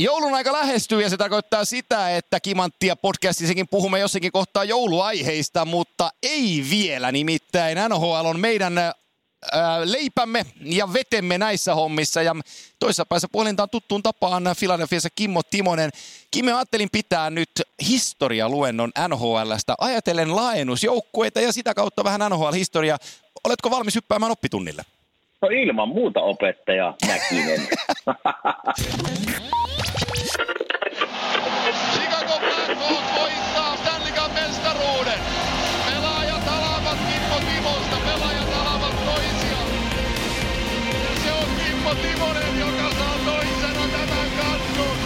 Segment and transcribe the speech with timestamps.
[0.00, 6.10] Joulun aika lähestyy ja se tarkoittaa sitä, että Kimanttia podcastissakin puhumme jossakin kohtaa jouluaiheista, mutta
[6.22, 7.12] ei vielä.
[7.12, 8.92] Nimittäin NHL on meidän ää,
[9.84, 12.22] leipämme ja vetemme näissä hommissa.
[12.22, 12.36] Ja
[12.78, 15.90] toisessa päässä puolintaan tuttuun tapaan Filadelfiassa Kimmo Timonen.
[16.30, 22.98] Kimmo ajattelin pitää nyt historialuennon NHLstä ajatellen laajennusjoukkueita ja sitä kautta vähän NHL-historiaa.
[23.44, 24.84] Oletko valmis hyppäämään oppitunnille?
[25.42, 27.60] No ilman muuta opettaja Mäkinen.
[31.94, 35.18] Chicago Blackhawks voittaa Stanley Cup mestaruuden.
[35.86, 39.70] Pelaajat alavat Kimmo Timosta, pelaajat alavat toisiaan.
[41.24, 44.96] Se on Kimmo Timonen, joka saa toisena tämän kannun.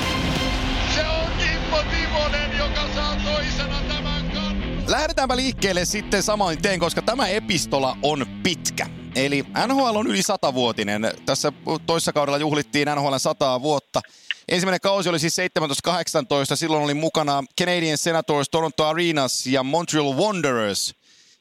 [0.94, 4.82] Se on Kimmo Timonen, joka saa toisena tämän kannun.
[4.88, 8.86] Lähdetäänpä liikkeelle sitten samoin teen, koska tämä epistola on pitkä.
[9.14, 11.12] Eli NHL on yli satavuotinen.
[11.26, 11.52] Tässä
[11.86, 14.00] toissa kaudella juhlittiin NHL 100 vuotta.
[14.48, 15.36] Ensimmäinen kausi oli siis
[16.52, 16.56] 17-18.
[16.56, 20.94] Silloin oli mukana Canadian Senators, Toronto Arenas ja Montreal Wanderers.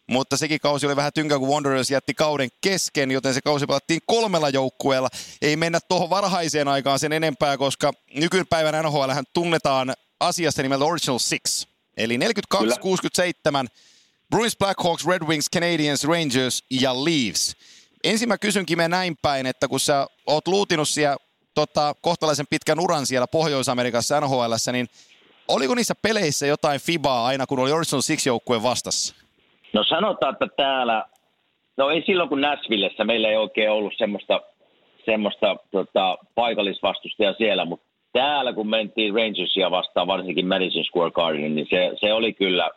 [0.10, 4.00] Mutta sekin kausi oli vähän tynkä, kun Wanderers jätti kauden kesken, joten se kausi pelattiin
[4.06, 5.10] kolmella joukkueella.
[5.42, 11.68] Ei mennä tuohon varhaiseen aikaan sen enempää, koska nykypäivän NHL tunnetaan asiasta nimeltä Original Six.
[11.98, 12.20] Eli 42-67
[14.34, 17.56] Bruins, Blackhawks, Red Wings, Canadiens, Rangers ja Leafs.
[18.04, 21.18] Ensin mä kysynkin me näin päin, että kun sä oot luutinut siellä
[21.56, 24.88] tota, kohtalaisen pitkän uran siellä Pohjois-Amerikassa nhl niin
[25.48, 29.16] oliko niissä peleissä jotain fibaa aina, kun oli Original Six-joukkue vastassa?
[29.74, 31.06] No sanotaan, että täällä,
[31.78, 34.42] no ei silloin kun Nashvillessä meillä ei oikein ollut semmoista,
[35.06, 41.68] semmoista tota, paikallisvastustajaa siellä, mutta täällä kun mentiin Rangersia vastaan, varsinkin Madison Square Garden, niin
[41.70, 42.72] se, se oli kyllä,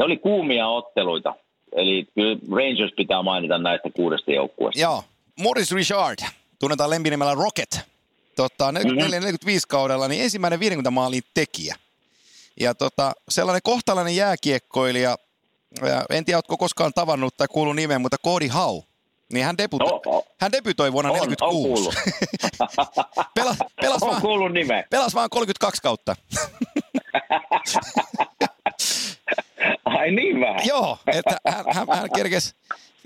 [0.00, 1.34] ne oli kuumia otteluita.
[1.72, 4.80] Eli kyllä Rangers pitää mainita näistä kuudesta joukkueesta.
[4.80, 5.04] Joo.
[5.40, 6.18] Morris Richard,
[6.58, 7.80] tunnetaan lempinimellä Rocket,
[8.36, 8.74] tota, 44-45
[9.68, 11.74] kaudella, niin ensimmäinen 50 maalin tekijä.
[12.60, 15.16] Ja tota, sellainen kohtalainen jääkiekkoilija,
[15.82, 18.82] ja en tiedä, oletko koskaan tavannut tai kuullut nimen, mutta Cody Howe.
[19.32, 20.26] Niin hän, debuta- No, oh.
[20.40, 21.62] hän debytoi vuonna On, on 46.
[21.62, 21.94] kuullut.
[23.34, 24.84] pelas, pelas, vaan, kuullut nimeä.
[24.90, 26.16] pelas vaan 32 kautta.
[30.00, 30.60] Ai niin vähän?
[30.66, 32.54] Joo, että hän, hän, hän kerkesi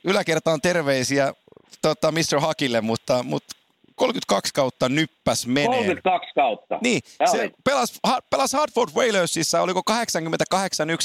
[0.05, 1.34] yläkertaan terveisiä
[1.82, 2.41] tota, Mr.
[2.41, 3.56] Hakille, mutta, mutta
[3.94, 5.66] 32 kautta nyppäs menee.
[5.78, 6.78] 32 kautta.
[6.83, 9.93] Niin, Tämä se oli- pelas, ha- pelas Hartford Whalersissa, oliko 88-1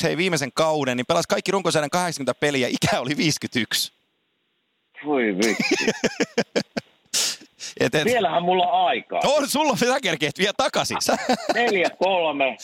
[0.03, 3.91] hei viimeisen kauden, niin pelas kaikki runkosarjan 80 peliä, ikä oli 51.
[5.05, 5.85] Voi vitsi.
[7.79, 9.21] Et, et, Vielähän mulla on aikaa.
[9.25, 10.97] on, sulla sä kerkeet vielä takaisin.
[11.53, 12.57] Neljä, kolme.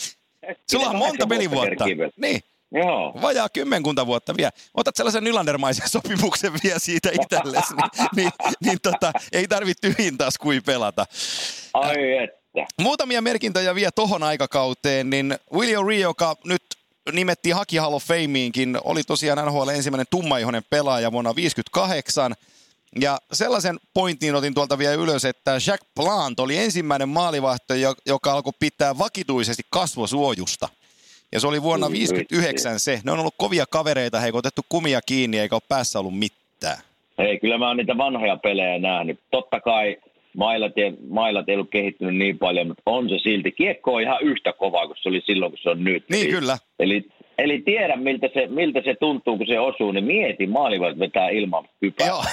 [0.72, 1.86] sulla on monta pelivuotta.
[2.18, 2.42] Niin,
[2.76, 3.14] Joo.
[3.22, 4.52] vajaa kymmenkunta vuotta vielä.
[4.74, 8.32] Otat sellaisen nylandermaisen sopimuksen vielä siitä itsellesi, niin, niin,
[8.64, 11.06] niin tota, ei tarvitse tyhjin taas kuin pelata.
[11.74, 12.46] Ai että.
[12.82, 16.62] Muutamia merkintöjä vielä tohon aikakauteen, niin William Rio, joka nyt
[17.12, 22.36] nimettiin Haki Hall of Fameinkin, oli tosiaan NHL ensimmäinen tummaihoinen pelaaja vuonna 1958.
[23.02, 28.32] Ja sellaisen pointin otin tuolta vielä ylös, että Jack Plant oli ensimmäinen maalivahto, jo- joka
[28.34, 30.70] alkoi pitää vakituisesti kasvosuojusta.
[31.34, 33.02] Ja se oli vuonna Ui, 1959 se.
[33.06, 36.78] Ne on ollut kovia kavereita, he otettu kumia kiinni eikä ole päässä ollut mitään.
[37.18, 39.20] Hei, kyllä mä oon niitä vanhoja pelejä nähnyt.
[39.32, 39.98] Totta kai
[40.38, 43.52] mailat ei, mailat ei ollut kehittynyt niin paljon, mutta on se silti.
[43.52, 46.10] Kiekko on ihan yhtä kova kuin se oli silloin, kun se on nyt.
[46.10, 46.58] Niin, eli, kyllä.
[46.80, 51.30] Eli, eli tiedä, miltä se, miltä se tuntuu, kun se osuu, niin mieti, maalivahti vetää
[51.30, 52.08] ilman kypää.
[52.08, 52.24] Joo.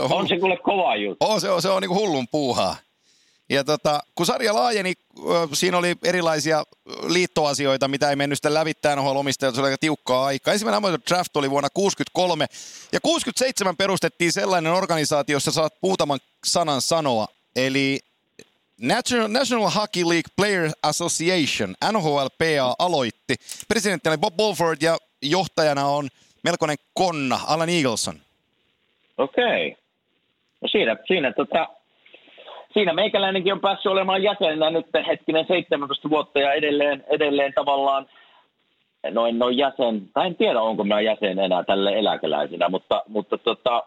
[0.10, 1.26] On se kuule kova juttu.
[1.26, 2.76] On, se on, se on niin hullun puuhaa.
[3.48, 4.92] Ja tota, kun sarja laajeni,
[5.52, 6.64] siinä oli erilaisia
[7.08, 10.52] liittoasioita, mitä ei mennyt sitten lävittää NHL omistajat, se oli aika tiukkaa aikaa.
[10.52, 12.46] Ensimmäinen amateur draft oli vuonna 63
[12.92, 17.26] ja 67 perustettiin sellainen organisaatio, jossa saat muutaman sanan sanoa.
[17.56, 17.98] Eli
[18.80, 23.34] National, National Hockey League Player Association, NHLPA, aloitti.
[23.68, 26.08] Presidentti oli Bob Bolford ja johtajana on
[26.44, 28.20] melkoinen konna, Alan Eagleson.
[29.18, 29.68] Okei.
[29.68, 29.84] Okay.
[30.60, 31.68] No siinä, siinä, tota,
[32.74, 38.06] siinä meikäläinenkin on päässyt olemaan jäsenenä nyt hetkinen 17 vuotta ja edelleen, edelleen tavallaan
[39.10, 43.82] noin, noin jäsen, tai en tiedä onko mä jäsen enää tälle eläkeläisenä, mutta, mutta tota,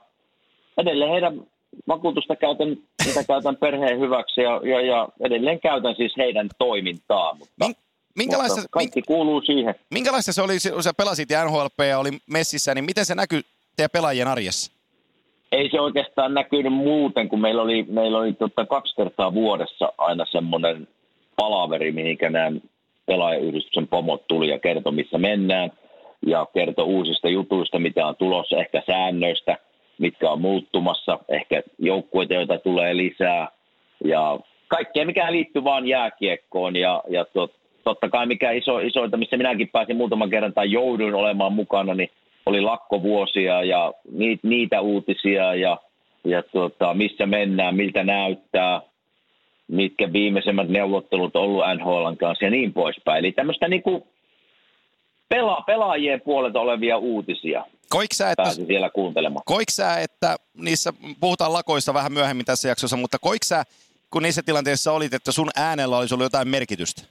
[0.77, 1.41] edelleen heidän
[1.87, 2.69] vakuutusta käytän,
[3.05, 7.75] mitä käytän perheen hyväksi ja, ja, ja edelleen käytän siis heidän toimintaa, mutta, Min-
[8.17, 9.75] minkälaista, mutta kaikki kuuluu siihen.
[9.91, 13.41] Minkälaista se oli, kun sä pelasit ja NHLP ja oli messissä, niin miten se näkyy
[13.75, 14.76] teidän pelaajien arjessa?
[15.51, 20.25] Ei se oikeastaan näkynyt muuten, kun meillä oli, meillä oli tota kaksi kertaa vuodessa aina
[20.25, 20.87] semmoinen
[21.35, 22.59] palaveri, mihinkä nämä
[23.05, 25.71] pelaajayhdistyksen pomot tuli ja kertoi, missä mennään.
[26.27, 29.57] Ja kertoi uusista jutuista, mitä on tulossa, ehkä säännöistä,
[29.97, 33.47] mitkä on muuttumassa, ehkä joukkueita, joita tulee lisää.
[34.03, 37.51] Ja kaikkea, mikä liittyy vaan jääkiekkoon ja, ja tot,
[37.83, 42.09] totta kai mikä iso, isoita, missä minäkin pääsin muutaman kerran tai jouduin olemaan mukana, niin
[42.47, 43.93] oli lakkovuosia ja
[44.43, 45.77] niitä, uutisia ja,
[46.23, 48.81] ja tuota, missä mennään, miltä näyttää,
[49.67, 53.19] mitkä viimeisemmät neuvottelut on ollut NHL kanssa ja niin poispäin.
[53.19, 54.03] Eli tämmöistä niin kuin
[55.29, 59.43] pela, pelaajien puolelta olevia uutisia Koik sä, että, pääsin siellä kuuntelemaan.
[59.45, 63.63] koik sä, että niissä, puhutaan lakoista vähän myöhemmin tässä jaksossa, mutta koik sä,
[64.11, 67.01] kun niissä tilanteissa olit, että sun äänellä olisi ollut jotain merkitystä?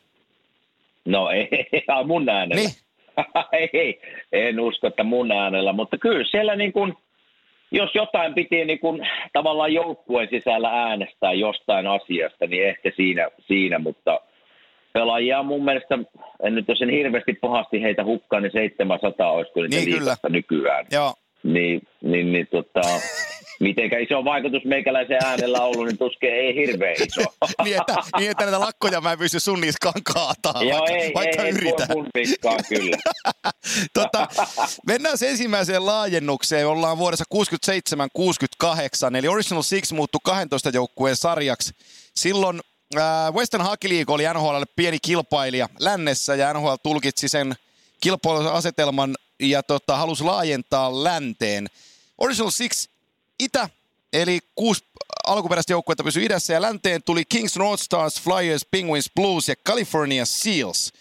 [1.04, 2.62] No ei, ei mun äänellä.
[2.62, 2.85] Niin.
[3.72, 4.00] ei,
[4.32, 6.94] en usko, että mun äänellä, mutta kyllä siellä niin kuin,
[7.70, 13.78] jos jotain piti niin kuin, tavallaan joukkueen sisällä äänestää jostain asiasta, niin ehkä siinä, siinä
[13.78, 14.20] mutta
[14.92, 15.98] pelaajia mun mielestä,
[16.42, 20.86] en nyt jos en hirveästi pahasti heitä hukkaan, niin 700 olisiko niitä Niin, nykyään.
[20.92, 22.80] Joo, Niin, niin, niin tota,
[23.60, 27.20] mitenkä iso vaikutus meikäläisen äänellä ollut, niin tuskin ei hirveän iso.
[27.64, 31.12] niin että, niin että näitä lakkoja mä en pysty sun niskaan kaataa, Joo, vaikka, ei,
[31.14, 31.88] vaikka ei, yritän.
[32.14, 32.26] ei,
[32.68, 32.96] kyllä.
[33.94, 34.28] tota,
[34.86, 36.68] mennään se ensimmäiseen laajennukseen.
[36.68, 37.24] Ollaan vuodessa
[39.12, 41.74] 67-68, eli Original Six muuttui 12 joukkueen sarjaksi.
[42.14, 42.60] Silloin
[42.96, 47.54] äh, Western Hockey League oli NHLlle pieni kilpailija lännessä, ja NHL tulkitsi sen
[48.00, 51.66] kilpailuasetelman ja tota, halusi laajentaa länteen.
[52.18, 52.88] Original Six
[53.40, 53.68] Itä,
[54.12, 54.84] eli kuusi
[55.26, 60.26] alkuperäistä joukkuetta pysyi idässä, ja länteen tuli Kings, North Stars, Flyers, Penguins, Blues ja California
[60.26, 60.92] Seals.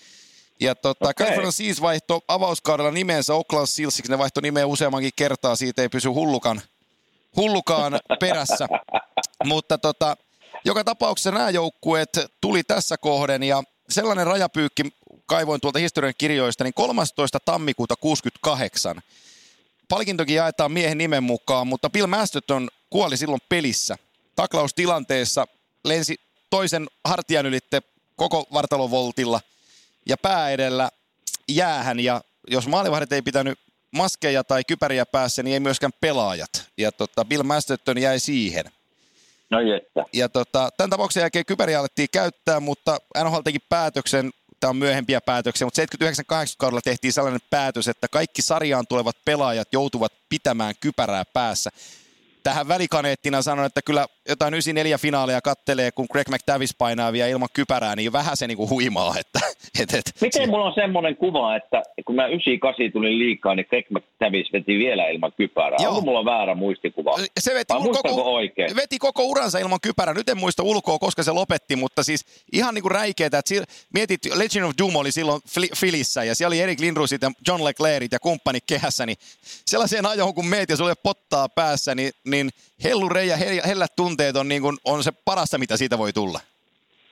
[0.60, 1.26] Ja tota, Okei.
[1.26, 4.12] California Seals vaihto avauskaudella nimensä Oakland Sealsiksi.
[4.12, 6.62] Ne vaihto nimeä useammankin kertaa, siitä ei pysy hullukan,
[7.36, 8.68] hullukaan perässä.
[9.44, 10.18] Mutta tota,
[10.66, 12.10] joka tapauksessa nämä joukkueet
[12.42, 14.84] tuli tässä kohden ja sellainen rajapyykki
[15.26, 17.40] kaivoin tuolta historian kirjoista, niin 13.
[17.46, 19.02] tammikuuta 68.
[19.90, 23.98] Palkintokin jaetaan miehen nimen mukaan, mutta Bill Masterton kuoli silloin pelissä.
[24.36, 25.48] Taklaustilanteessa
[25.86, 26.16] lensi
[26.50, 27.82] toisen hartian ylitte
[28.16, 29.42] koko vartalovoltilla
[30.10, 30.90] ja pää edellä
[31.48, 32.00] jäähän.
[32.00, 33.60] Ja jos maalivahdit ei pitänyt
[33.92, 36.70] maskeja tai kypäriä päässä, niin ei myöskään pelaajat.
[36.78, 38.66] Ja tota, Bill Masterton jäi siihen.
[39.50, 40.06] No jettä.
[40.14, 44.32] Ja tota, tämän tapauksen jälkeen kypäriä alettiin käyttää, mutta NHL teki päätöksen,
[44.66, 45.86] tämä on myöhempiä päätöksiä, mutta 79-80
[46.58, 51.70] kaudella tehtiin sellainen päätös, että kaikki sarjaan tulevat pelaajat joutuvat pitämään kypärää päässä.
[52.46, 57.50] Tähän välikaneettina sanon, että kyllä jotain 94 finaaleja kattelee, kun Greg McTavish painaa vielä ilman
[57.54, 59.14] kypärää, niin vähän se niinku huimaa.
[59.20, 59.40] Että,
[59.82, 63.86] et, et, Miten mulla on semmoinen kuva, että kun mä 98 tulin liikaa, niin Greg
[63.90, 65.78] McTavish veti vielä ilman kypärää.
[65.82, 65.90] Joo.
[65.90, 67.16] Onko mulla väärä muistikuva?
[67.40, 68.76] se veti, Vai koko, oikein?
[68.76, 70.14] veti koko uransa ilman kypärää.
[70.14, 73.38] Nyt en muista ulkoa, koska se lopetti, mutta siis ihan niin kuin räikeetä.
[73.38, 75.42] Että siellä, mietit, Legend of Doom oli silloin
[75.78, 79.18] Filissä ja siellä oli Erik Lindrusit ja John Leclercit ja kumppanit kehässä, niin
[79.66, 82.35] sellaiseen ajoon kun meet ja sulle pottaa päässä, niin, niin
[82.84, 86.40] hellure ja he- hellät tunteet on, niin kuin, on se parasta, mitä siitä voi tulla.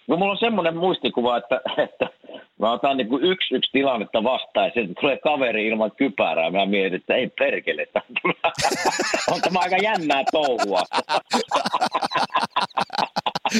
[0.07, 2.09] No mulla on semmoinen muistikuva, että, että
[2.59, 6.51] mä otan niin kuin yksi yksi tilannetta vastaan ja sieltä tulee kaveri ilman kypärää.
[6.51, 8.01] Mä mietin, että ei perkele, että
[9.31, 10.83] on tämä aika jännää touhua.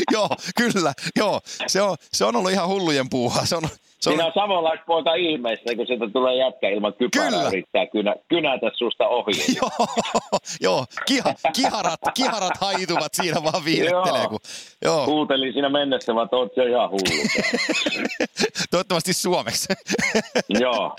[0.13, 1.41] joo, kyllä, joo.
[1.67, 3.45] Se on, se on ollut ihan hullujen puuhaa.
[3.45, 3.63] Se on,
[4.03, 7.47] se on, Siinä on savolaispoika ihmeessä, kun sieltä tulee jätkä ilman kypärää Kyllä.
[7.47, 9.31] yrittää kynä, kynätä susta ohi.
[9.61, 9.87] joo,
[10.61, 14.27] joo kiha, kiharat, kiharat haituvat siinä vaan viirettelee.
[14.27, 14.39] Kun,
[14.81, 15.05] joo.
[15.05, 17.27] Kuuntelin siinä mennessä, vaan että oot jo ihan hullu.
[18.71, 19.73] Toivottavasti suomeksi.
[20.63, 20.95] Joo.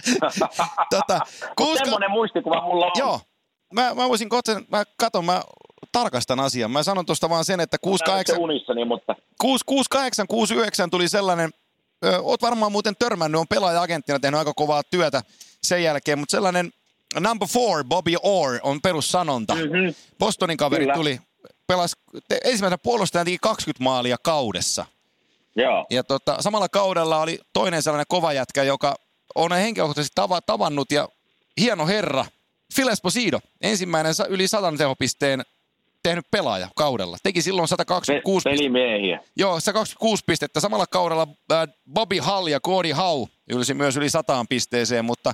[0.90, 1.84] tota, Mut kuuska...
[1.84, 2.92] semmoinen muistikuva mulla on.
[2.98, 3.20] Joo.
[3.74, 5.42] Mä, mä voisin kohta, mä katon, mä
[5.92, 6.70] tarkastan asian.
[6.70, 11.50] Mä sanon tuosta vaan sen, että 68, Se unissani, mutta 68, 69 tuli sellainen,
[12.04, 15.22] ö, oot varmaan muuten törmännyt, on pelaaja-agenttina tehnyt aika kovaa työtä
[15.62, 16.72] sen jälkeen, mutta sellainen
[17.20, 19.54] number four, Bobby Orr on perussanonta.
[19.54, 19.94] Mhm.
[20.18, 20.94] Bostonin kaveri Kyllä.
[20.94, 21.20] tuli,
[21.66, 21.96] pelasi
[22.28, 24.86] te, ensimmäisenä puolustajan teki 20 maalia kaudessa.
[25.56, 25.86] joo.
[25.90, 28.94] Ja tota, samalla kaudella oli toinen sellainen kova jätkä, joka
[29.34, 31.08] on henkilökohtaisesti tava, tavannut ja
[31.60, 32.26] hieno herra,
[32.74, 35.42] Phil Esposito, ensimmäinen yli 100 tehopisteen
[36.04, 37.16] tehnyt pelaaja kaudella.
[37.22, 38.56] Teki silloin Pe- 126 pistettä.
[38.58, 39.20] pelimiehiä.
[39.36, 40.60] Joo, 126 pistettä.
[40.60, 45.32] Samalla kaudella äh, Bobby Hall ja Cody Howe ylsi myös yli 100 pisteeseen, mutta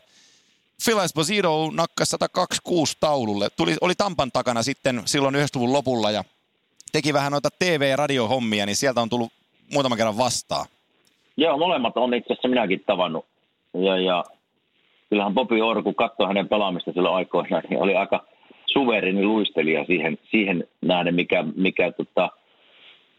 [0.84, 3.48] Phil Esposito nakkasi 126 taululle.
[3.56, 6.24] Tuli, oli Tampan takana sitten silloin 90-luvun lopulla ja
[6.92, 9.32] teki vähän noita TV- ja radiohommia, niin sieltä on tullut
[9.72, 10.66] muutaman kerran vastaan.
[11.36, 13.24] Joo, molemmat on itse asiassa minäkin tavannut.
[13.74, 14.24] Ja, ja
[15.10, 18.24] kyllähän Bobi Orr, kun katsoi hänen pelaamista silloin aikoinaan, niin oli aika
[18.72, 22.30] suvereeni luistelija siihen, siihen nähden, mikä, mikä tota,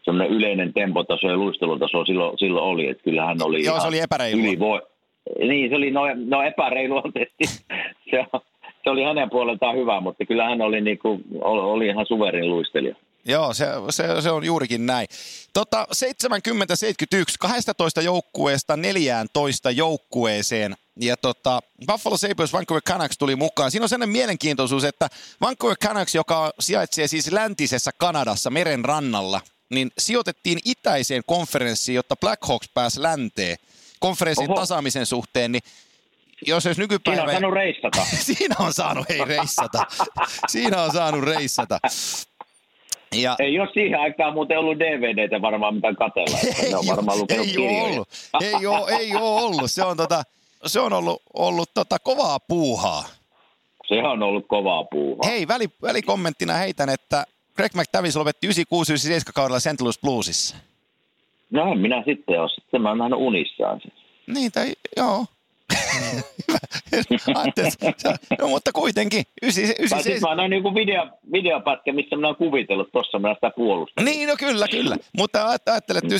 [0.02, 2.88] semmoinen yleinen tempotaso ja luistelutaso silloin, silloin oli.
[2.88, 4.46] Että kyllä hän oli Joo, se oli epäreilua.
[4.46, 4.82] Ylivoi...
[5.38, 7.64] Niin, se oli no, no epäreilua tietysti.
[8.10, 8.24] se,
[8.84, 12.94] se oli hänen puoleltaan hyvä, mutta kyllä hän oli, niinku, oli, oli ihan suvereeni luistelija.
[13.24, 15.06] Joo, se, se, se on juurikin näin.
[15.52, 15.86] Tota,
[17.14, 20.74] 70-71, 12 joukkueesta 14 joukkueeseen.
[21.00, 23.70] Ja tota, Buffalo Sabres Vancouver Canucks tuli mukaan.
[23.70, 25.08] Siinä on sellainen mielenkiintoisuus, että
[25.40, 32.68] Vancouver Canucks, joka sijaitsee siis läntisessä Kanadassa meren rannalla, niin sijoitettiin itäiseen konferenssiin, jotta Blackhawks
[32.74, 33.56] pääsi länteen
[34.02, 34.60] konferenssin Oho.
[34.60, 35.62] tasaamisen suhteen, niin
[36.46, 37.22] jos olisi nykypäivä...
[37.22, 38.06] Siinä on saanut reissata.
[38.26, 39.86] Siinä on saanut ei reissata.
[40.48, 41.78] Siinä on saanut reissata.
[43.14, 46.38] Ja Ei ole siihen aikaan muuten ollut DVDtä varmaan mitä katella.
[46.70, 47.82] Ne on varmaan lukenut ei kirjoja.
[47.82, 48.08] ollut.
[48.40, 49.70] Ei ole, ei ole ollut.
[49.70, 50.22] Se on, tota,
[50.66, 53.04] se on ollut, ollut tota kovaa puuhaa.
[53.88, 55.30] Se on ollut kovaa puuhaa.
[55.30, 57.24] Hei, väli, välikommenttina heitän, että
[57.56, 58.50] Greg McTavish lopetti 96-97
[59.34, 59.80] kaudella St.
[59.80, 60.56] Louis Bluesissa.
[61.50, 62.48] No en minä sitten ole.
[62.48, 63.92] Sitten mä oon nähnyt unissaan sen.
[64.34, 65.26] Niin, tai joo.
[67.46, 69.24] Että- no, mutta kuitenkin.
[69.42, 72.92] Ysi, ysi, Tai sitten mä nähnyt joku video, videopätkä, missä minä oon kuvitellut.
[72.92, 74.04] Tossa minä sitä puolustan.
[74.04, 74.96] Niin, no kyllä, kyllä.
[75.16, 76.14] Mutta ajat- ajattelen, että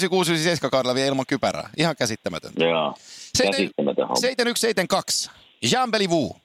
[0.66, 1.71] 96-97 kaudella vielä ilman kypärää.
[1.76, 2.64] Ihan käsittämätöntä.
[2.64, 2.94] Joo.
[3.42, 4.21] Käsittämätön homma.
[4.21, 5.30] 7172.
[5.73, 6.37] Jean Beliveau.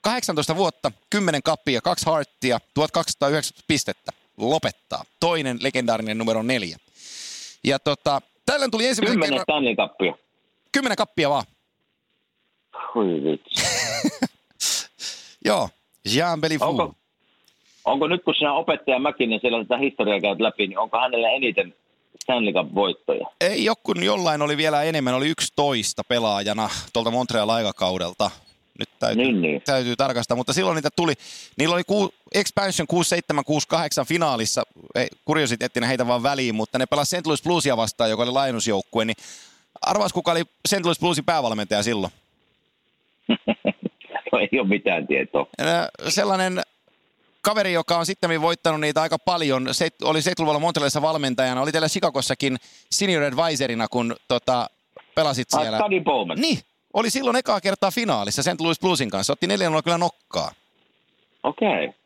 [0.00, 4.12] 18 vuotta, 10 kappia, 2 harttia, 1290 pistettä.
[4.36, 5.04] Lopettaa.
[5.20, 6.76] Toinen legendaarinen numero neljä.
[7.64, 9.74] Ja tota, tällöin tuli ensimmäisen Kymmenen kerran...
[9.74, 10.14] Stanley Cupia.
[10.72, 11.44] 10 kappia vaan.
[12.94, 13.64] Hui vitsi.
[15.44, 15.68] Joo.
[16.14, 16.68] Jean Beliveau.
[16.70, 16.94] Onko,
[17.84, 21.74] onko nyt kun sinä opettaja Mäkinen siellä tätä historiaa käyt läpi, niin onko hänellä eniten
[22.22, 23.26] Stanley Cup-voittoja?
[23.40, 28.30] Ei joku, jollain oli vielä enemmän, oli 11 pelaajana tuolta Montreal aikakaudelta.
[28.78, 29.62] Nyt täytyy, Niin, niin.
[29.64, 31.12] täytyy tarkastaa, mutta silloin niitä tuli.
[31.56, 34.62] Niillä oli ku, Expansion 67 68 finaalissa,
[34.94, 37.26] ei, kuriositeettina heitä vaan väliin, mutta ne pelasi St.
[37.26, 39.16] Louis Bluesia vastaan, joka oli laajennusjoukkue, niin
[39.82, 40.84] arvas kuka oli St.
[40.84, 42.12] Louis Bluesin päävalmentaja silloin?
[44.32, 45.46] No, ei ole mitään tietoa.
[46.08, 46.62] Sellainen
[47.42, 51.88] kaveri, joka on sitten voittanut niitä aika paljon, se oli 70-luvulla Montrealissa valmentajana, oli teillä
[51.88, 52.56] Chicagossakin
[52.90, 54.70] senior advisorina, kun tota,
[55.14, 55.78] pelasit Ah, siellä.
[55.78, 56.40] Scotty Bowman.
[56.40, 56.58] Niin,
[56.92, 58.60] oli silloin ekaa kertaa finaalissa St.
[58.60, 59.32] Louis Bluesin kanssa.
[59.32, 60.52] Otti 4 kyllä nokkaa.
[61.42, 61.84] Okei.
[61.84, 61.98] Okay.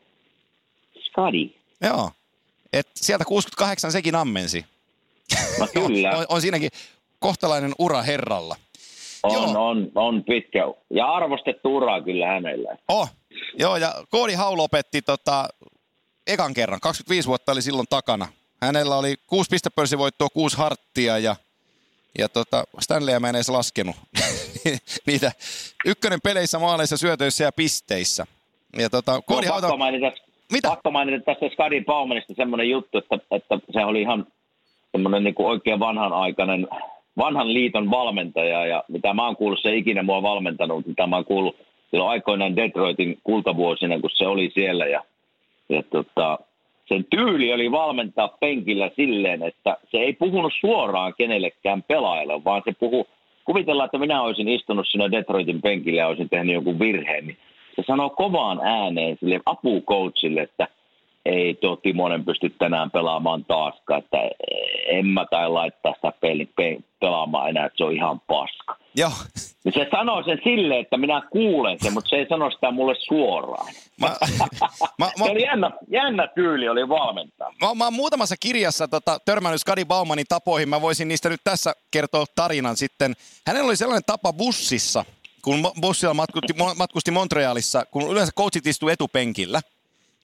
[1.09, 1.55] Scotty.
[1.81, 2.11] Joo.
[2.73, 4.65] Et sieltä 68 sekin ammensi.
[5.59, 6.11] No kyllä.
[6.17, 6.69] on, on siinäkin
[7.19, 8.55] kohtalainen ura herralla.
[9.23, 9.67] On, Joo.
[9.67, 10.59] on, on pitkä.
[10.89, 12.77] Ja arvostettu ura kyllä hänellä.
[12.87, 13.09] Oh,
[13.59, 15.47] joo, ja Koodi Hau lopetti tota,
[16.27, 16.79] ekan kerran.
[16.79, 18.27] 25 vuotta oli silloin takana.
[18.61, 21.35] Hänellä oli kuusi pistepörssivoittoa, kuusi harttia ja,
[22.17, 23.95] ja tota, Stanleyä mä en edes laskenut.
[25.07, 25.31] Niitä
[25.85, 28.25] ykkönen peleissä, maaleissa, syötöissä ja pisteissä.
[28.77, 29.67] Ja tota, Koodi no, Hauta...
[29.67, 30.11] pakko, mainita,
[30.51, 30.67] Mitä?
[30.67, 34.27] pakko mainita tästä Scotty Bowmanista semmoinen juttu, että, että se oli ihan
[34.91, 36.67] semmoinen niin oikein vanhanaikainen,
[37.17, 38.65] vanhan liiton valmentaja.
[38.65, 41.55] Ja mitä mä oon kuullut, se ei ikinä mua valmentanut, mitä mä oon kuullut
[41.91, 44.85] silloin aikoinaan Detroitin kultavuosina, kun se oli siellä.
[44.85, 45.03] Ja,
[45.69, 46.39] ja tota,
[46.85, 52.71] sen tyyli oli valmentaa penkillä silleen, että se ei puhunut suoraan kenellekään pelaajalle, vaan se
[52.79, 53.07] puhu,
[53.45, 57.37] kuvitellaan, että minä olisin istunut siinä Detroitin penkillä ja olisin tehnyt jonkun virheen, niin
[57.75, 60.67] se sanoo kovaan ääneen sille apucoachille, että
[61.25, 64.17] ei tuo Timonen pysty tänään pelaamaan taaskaan, että
[64.87, 68.77] en mä tai laittaa sitä peli, pe, pelaamaan enää, että se on ihan paska.
[68.95, 69.11] Joo.
[69.63, 72.95] Niin se sanoo sen silleen, että minä kuulen sen, mutta se ei sano sitä mulle
[73.07, 73.73] suoraan.
[74.01, 74.65] Mä, mä,
[74.99, 77.51] mä, Se oli jännä, jännä tyyli, oli valmentaa.
[77.61, 80.69] Mä, mä oon muutamassa kirjassa tota, törmännyt Skadi Baumanin tapoihin.
[80.69, 83.13] Mä voisin niistä nyt tässä kertoa tarinan sitten.
[83.47, 85.05] Hänellä oli sellainen tapa bussissa,
[85.41, 89.61] kun bussilla matkusti, matkusti Montrealissa, kun yleensä coachit istuu etupenkillä,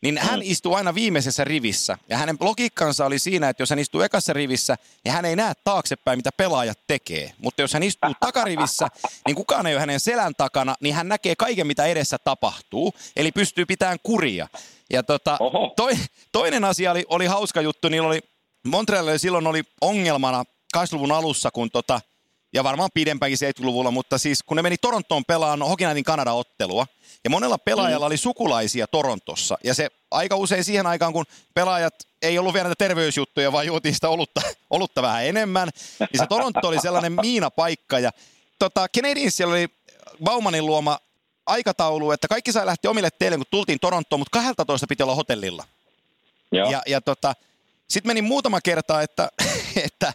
[0.01, 1.97] niin hän istuu aina viimeisessä rivissä.
[2.09, 5.53] Ja hänen logiikkansa oli siinä, että jos hän istuu ekassa rivissä, niin hän ei näe
[5.63, 7.33] taaksepäin, mitä pelaajat tekee.
[7.37, 8.87] Mutta jos hän istuu takarivissä,
[9.27, 12.93] niin kukaan ei ole hänen selän takana, niin hän näkee kaiken, mitä edessä tapahtuu.
[13.15, 14.47] Eli pystyy pitämään kuria.
[14.89, 15.73] Ja tota, Oho.
[15.75, 15.93] toi,
[16.31, 18.19] toinen asia oli, oli hauska juttu, niillä oli,
[18.67, 20.43] Montrealilla silloin oli ongelmana
[20.77, 22.01] 80-luvun alussa, kun tota,
[22.53, 26.87] ja varmaan pidempäänkin 70-luvulla, mutta siis kun ne meni Torontoon pelaan Hockey Nightin Kanada-ottelua,
[27.23, 32.39] ja monella pelaajalla oli sukulaisia Torontossa, ja se aika usein siihen aikaan, kun pelaajat ei
[32.39, 36.81] ollut vielä näitä terveysjuttuja, vaan juotiin sitä olutta, olutta vähän enemmän, niin se Toronto oli
[36.81, 38.11] sellainen miinapaikka, ja
[38.59, 39.67] tota, Canadiensilla oli
[40.23, 40.99] Baumanin luoma
[41.45, 45.65] aikataulu, että kaikki sai lähteä omille teille, kun tultiin Torontoon, mutta 12 piti olla hotellilla.
[46.51, 46.71] Joo.
[46.71, 47.35] Ja, ja tota,
[47.87, 49.29] sitten meni muutama kerta, että,
[49.85, 50.13] että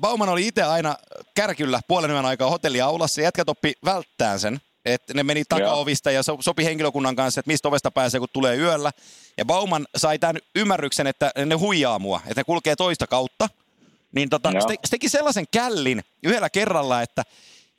[0.00, 0.96] Bauman oli itse aina
[1.34, 4.60] kärkyllä puolen yön aikaa hotelliaulassa ja jätkät oppi välttään sen.
[4.84, 8.56] Että ne meni takaovista ja so- sopi henkilökunnan kanssa, että mistä ovesta pääsee, kun tulee
[8.56, 8.92] yöllä.
[9.38, 13.48] Ja Bauman sai tämän ymmärryksen, että ne huijaa mua, että ne kulkee toista kautta.
[14.12, 14.60] Niin tota, Joo.
[14.60, 17.22] se, se teki sellaisen källin yhdellä kerralla, että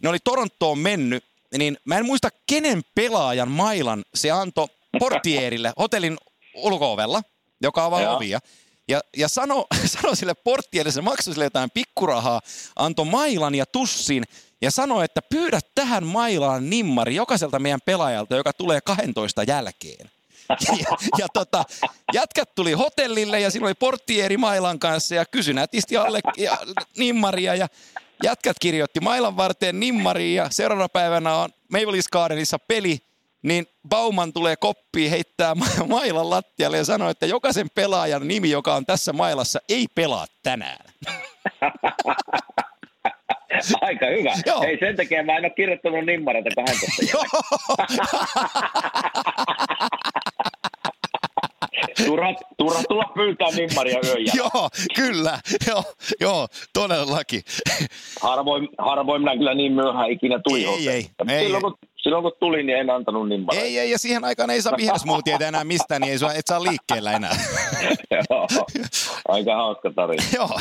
[0.03, 1.23] ne oli Torontoon mennyt,
[1.57, 4.67] niin mä en muista kenen pelaajan mailan se antoi
[4.99, 6.17] portierille hotellin
[6.55, 7.21] ulkoovella.
[7.61, 8.15] joka avaa Joo.
[8.15, 8.39] ovia.
[8.87, 9.65] Ja, ja sano,
[10.01, 12.41] sano sille porttierille, se maksoi sille jotain pikkurahaa,
[12.75, 14.23] antoi mailan ja tussin
[14.61, 20.09] ja sanoi, että pyydä tähän mailaan nimmari jokaiselta meidän pelaajalta, joka tulee 12 jälkeen.
[20.79, 21.63] Ja, ja tota,
[22.13, 26.57] jätkät tuli hotellille ja siinä oli porttieri mailan kanssa ja kysyi nätisti alle ja,
[26.97, 27.67] nimmaria ja
[28.23, 32.99] jätkät kirjoitti mailan varteen nimmariin ja seuraavana päivänä on Maybellis Gardenissa peli,
[33.45, 38.75] niin Bauman tulee koppiin, heittää ma- mailan lattialle ja sanoo, että jokaisen pelaajan nimi, joka
[38.75, 40.85] on tässä mailassa, ei pelaa tänään.
[43.81, 44.33] Aika hyvä.
[44.45, 44.63] Joo.
[44.63, 47.23] Ei sen takia mä en ole kirjoittanut nimmareita 12 Joo.
[52.05, 54.37] Turha, turha tulla pyytää nimmaria jälkeen.
[54.37, 55.39] Joo, kyllä.
[55.67, 55.83] Joo,
[56.21, 57.41] joo, todellakin.
[58.21, 62.31] Harvoin, harvoin minä kyllä niin myöhään ikinä tuli Ei, ei, ei, silloin, kun, silloin kun
[62.39, 63.65] tuli, niin en antanut nimmareita.
[63.65, 66.63] Ei, ei, ja siihen aikaan ei saa viherasmuutietä enää mistään, niin ei saa, et saa
[66.63, 67.37] liikkeellä enää.
[68.29, 68.47] Joo.
[69.27, 70.23] Aika hauska tarina.
[70.33, 70.59] Joo,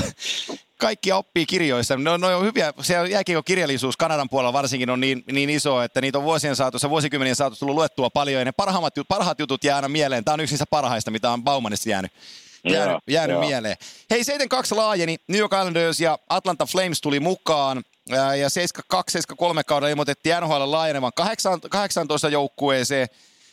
[0.78, 1.96] kaikki oppii kirjoissa.
[1.96, 6.00] No, no on hyviä, se jääkiekon kirjallisuus Kanadan puolella varsinkin on niin, niin iso, että
[6.00, 9.76] niitä on vuosien saatossa, vuosikymmenien saatossa tullut luettua paljon, ja ne parhaat, parhaat jutut jää
[9.76, 10.24] aina mieleen.
[10.24, 12.12] Tämä on yksi niistä parhaista, mitä on Baumanista jäänyt,
[12.68, 13.76] jäänyt, jäänyt mieleen.
[14.10, 19.00] Hei, 7-2 laajeni, New York Islanders ja Atlanta Flames tuli mukaan, ja 7-2,
[19.60, 23.08] 7-3 kaudella ilmoitettiin NHL laajenevan 8, 18 joukkueeseen,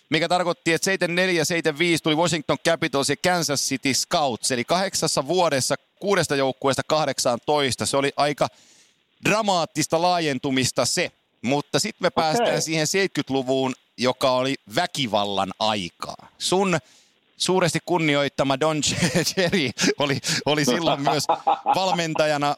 [0.09, 5.75] mikä tarkoitti, että 74 75 tuli Washington Capitals ja Kansas City Scouts, eli kahdeksassa vuodessa
[5.99, 7.85] kuudesta joukkueesta 18.
[7.85, 8.47] Se oli aika
[9.25, 16.29] dramaattista laajentumista se, mutta sitten me päästään siihen 70-luvuun, joka oli väkivallan aikaa.
[16.37, 16.79] Sun
[17.41, 18.81] suuresti kunnioittama Don
[19.33, 19.69] Cherry
[19.99, 21.23] oli, oli silloin myös
[21.75, 22.55] valmentajana.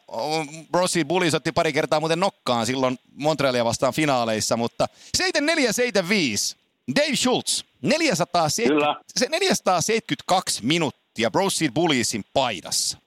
[0.72, 4.86] Rossi Bullis otti pari kertaa muuten nokkaan silloin Montrealia vastaan finaaleissa, mutta
[5.18, 5.22] 74-75
[6.96, 8.96] Dave Schultz, 470, Kyllä.
[9.06, 12.98] se 472 minuuttia Broseed Bullisin paidassa.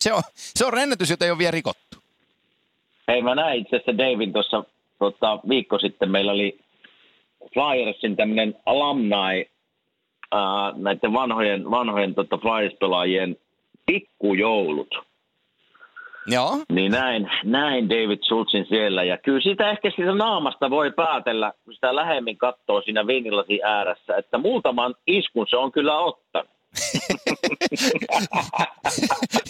[0.00, 1.98] Se on, se on rennätys, jota ei ole vielä rikottu.
[3.08, 4.64] Hei, mä näin itse asiassa Davin tuossa
[4.98, 6.10] tota, viikko sitten.
[6.10, 6.58] Meillä oli
[7.54, 9.51] Flyersin tämmöinen alumni
[10.32, 13.36] ää, näiden vanhojen, vanhojen tota, Flyers-pelaajien
[13.86, 14.94] pikkujoulut.
[16.26, 16.58] Joo.
[16.72, 19.04] Niin näin, näin David Schultzin siellä.
[19.04, 24.16] Ja kyllä sitä ehkä siitä naamasta voi päätellä, kun sitä lähemmin katsoo siinä viinilasin ääressä,
[24.16, 26.61] että muutaman iskun se on kyllä ottanut.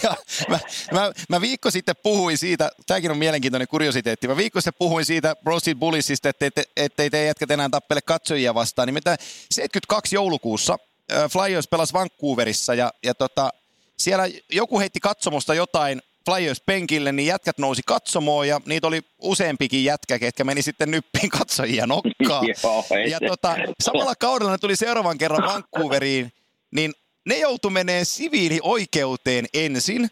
[0.03, 0.17] Ja
[0.49, 0.59] mä,
[0.93, 5.37] mä, mä, viikko sitten puhuin siitä, tämäkin on mielenkiintoinen kuriositeetti, mä viikko sitten puhuin siitä
[5.37, 8.87] Proceed Bullisista, ettei, te, ettei te jätkät enää tappele katsojia vastaan.
[8.87, 9.19] Nimittäin
[9.51, 10.79] 72 joulukuussa
[11.31, 13.51] Flyers pelasi Vancouverissa ja, ja tota,
[13.97, 19.85] siellä joku heitti katsomusta jotain Flyers penkille, niin jätkät nousi katsomoon ja niitä oli useampikin
[19.85, 22.47] jätkä, ketkä meni sitten nyppiin katsojia nokkaan.
[22.65, 26.33] Joo, ja tota, samalla kaudella ne tuli seuraavan kerran Vancouveriin,
[26.71, 26.95] niin
[27.27, 30.11] ne joutu menee siviilioikeuteen ensin,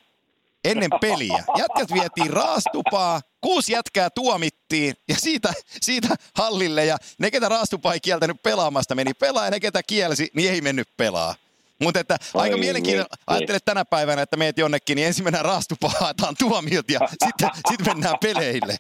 [0.65, 1.45] ennen peliä.
[1.59, 8.01] Jätkät vietiin raastupaa, kuusi jätkää tuomittiin ja siitä, siitä hallille ja ne, ketä raastupaa ei
[8.01, 11.35] kieltänyt pelaamasta, meni pelaa ja ne, ketä kielsi, niin ei mennyt pelaa.
[11.83, 13.25] Mutta että aika Oi mielenkiintoinen, vitsi.
[13.27, 17.87] ajattele tänä päivänä, että meet jonnekin, niin ensin mennään raastupaan, haetaan tuomiot ja sitten sit
[17.87, 18.77] mennään peleille.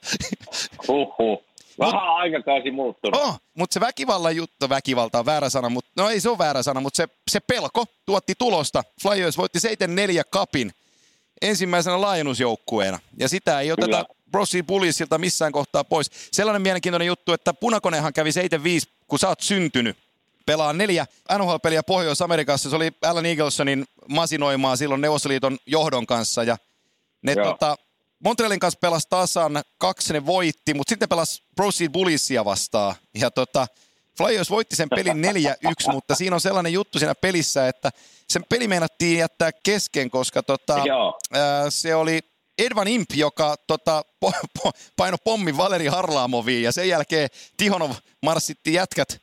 [0.88, 1.49] Huhhuh.
[1.78, 3.20] Vähän aikakausi muuttunut.
[3.22, 6.62] Oh, mutta se väkivallan juttu, väkivalta on väärä sana, mutta no ei se ole väärä
[6.62, 8.82] sana, mutta se, se pelko tuotti tulosta.
[9.02, 9.62] Flyers voitti 7-4
[10.30, 10.72] kapin
[11.42, 12.98] ensimmäisenä laajennusjoukkueena.
[13.18, 14.04] Ja sitä ei oteta.
[14.30, 16.10] Brossi Bullisilta missään kohtaa pois.
[16.32, 18.32] Sellainen mielenkiintoinen juttu, että Punakonehan kävi 7-5,
[19.06, 19.96] kun sä oot syntynyt.
[20.46, 21.06] Pelaa neljä
[21.38, 22.70] NHL-peliä Pohjois-Amerikassa.
[22.70, 26.44] Se oli Alan Eaglesonin masinoimaa silloin Neuvostoliiton johdon kanssa.
[26.44, 26.56] Ja
[27.22, 27.44] ne Joo.
[27.44, 27.76] tota,
[28.24, 32.94] Montrealin kanssa pelasi tasan, kaksi ne voitti, mutta sitten pelasi Proceed Bullisia vastaan.
[33.14, 33.66] Ja tota,
[34.16, 35.24] Flyers voitti sen pelin
[35.88, 37.90] 4-1, mutta siinä on sellainen juttu siinä pelissä, että
[38.28, 40.76] sen peli meinattiin jättää kesken, koska tota,
[41.32, 42.20] ää, se oli
[42.58, 47.90] Edvan Imp, joka tota, po, po, paino pommin Valeri Harlaamoviin ja sen jälkeen Tihonov
[48.22, 49.20] marssitti jätkät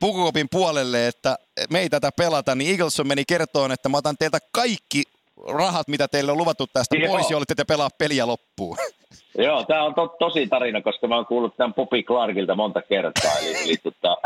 [0.00, 1.38] pukukopin puolelle, että
[1.70, 5.02] me ei tätä pelata, niin Eagleson meni kertoon, että mä otan teiltä kaikki
[5.46, 7.12] rahat, mitä teille on luvattu tästä Joo.
[7.12, 8.76] pois, jolle te pelaa peliä loppuun.
[9.38, 13.32] Joo, tämä on to, tosi tarina, koska mä oon kuullut tämän Popi Clarkilta monta kertaa.
[13.38, 14.16] Eli, eli tota,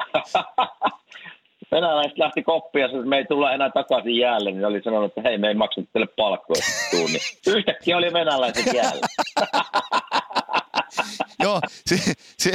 [1.72, 5.38] venäläiset lähti koppia, että me ei tulla enää takaisin jäälle, niin oli sanonut, että hei,
[5.38, 7.20] me ei makseta teille palkkoja tunnin.
[7.56, 9.06] Yhtäkkiä oli venäläiset jäällä.
[11.42, 11.96] Joo, se,
[12.38, 12.52] se,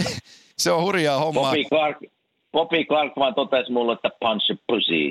[0.57, 1.43] se on hurjaa hommaa.
[1.43, 1.97] Popi Clark,
[2.51, 4.57] Popi Clark vaan totesi mulle, että punch.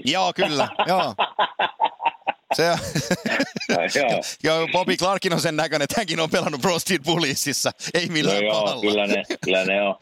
[0.04, 1.14] Joo, kyllä, joo.
[2.54, 2.78] Se on,
[3.94, 4.20] Joo.
[4.44, 7.70] joo, Bobby Clarkin on sen näköinen, että hänkin on pelannut Brosted Bulliesissa.
[7.94, 8.80] Ei No millään joo, pahalla.
[8.80, 9.94] kyllä ne, kyllä ne on.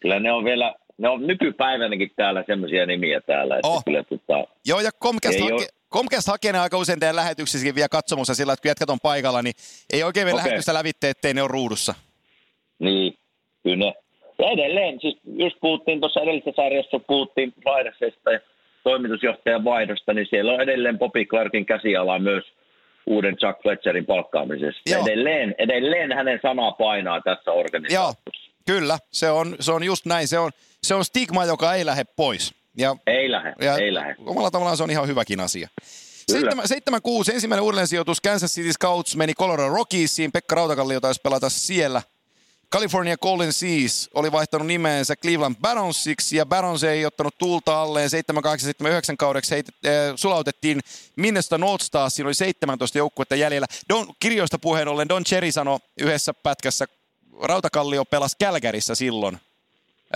[0.00, 3.84] Kyllä ne on vielä, ne on nykypäivänäkin täällä semmoisia nimiä täällä, että Oh.
[3.84, 8.34] kyllä tota, Joo, ja Comcast, oo- Comcast hakee ne aika usein teidän lähetyksissäkin vielä katsomussa
[8.34, 9.54] sillä, että kun jätkät on paikalla, niin
[9.92, 10.48] ei oikein vielä Okei.
[10.48, 11.94] lähetystä lävitte, ettei ne ole ruudussa.
[12.78, 13.18] Niin,
[13.62, 13.94] kyllä ne.
[14.38, 18.40] Ja edelleen, siis just puhuttiin tuossa edellisessä sarjassa, puhuttiin vaihdosesta ja
[18.82, 22.44] toimitusjohtajan vaihdosta, niin siellä on edelleen Bobby Clarkin käsiala myös
[23.06, 24.80] uuden Chuck Fletcherin palkkaamisessa.
[24.86, 25.02] Joo.
[25.06, 28.50] Edelleen, edelleen hänen sanaa painaa tässä organisaatiossa.
[28.66, 30.28] Kyllä, se on, se on just näin.
[30.28, 30.50] Se on,
[30.82, 32.54] se on stigma, joka ei lähde pois.
[32.76, 34.14] Ja, Ei lähde, ja ei lähde.
[34.26, 35.68] omalla tavallaan se on ihan hyväkin asia.
[36.32, 36.50] Kyllä.
[36.50, 36.54] 7-6,
[37.34, 40.32] ensimmäinen uudelleensijoitus Kansas City Scouts meni Colorado Rockiesiin.
[40.32, 42.02] Pekka Rautakallio taisi pelata siellä.
[42.72, 48.10] California Golden Seas oli vaihtanut nimeensä Cleveland Baronsiksi ja Barons ei ottanut tulta alleen
[49.12, 49.54] 7-8-7-9 kaudeksi.
[49.54, 50.80] Heit, äh, sulautettiin
[51.16, 53.66] Minnesota North Stars, siinä oli 17 joukkuetta jäljellä.
[53.88, 56.86] Don, kirjoista puheen ollen Don Cherry sanoi yhdessä pätkässä,
[57.42, 59.40] Rautakallio pelasi Kälkärissä silloin,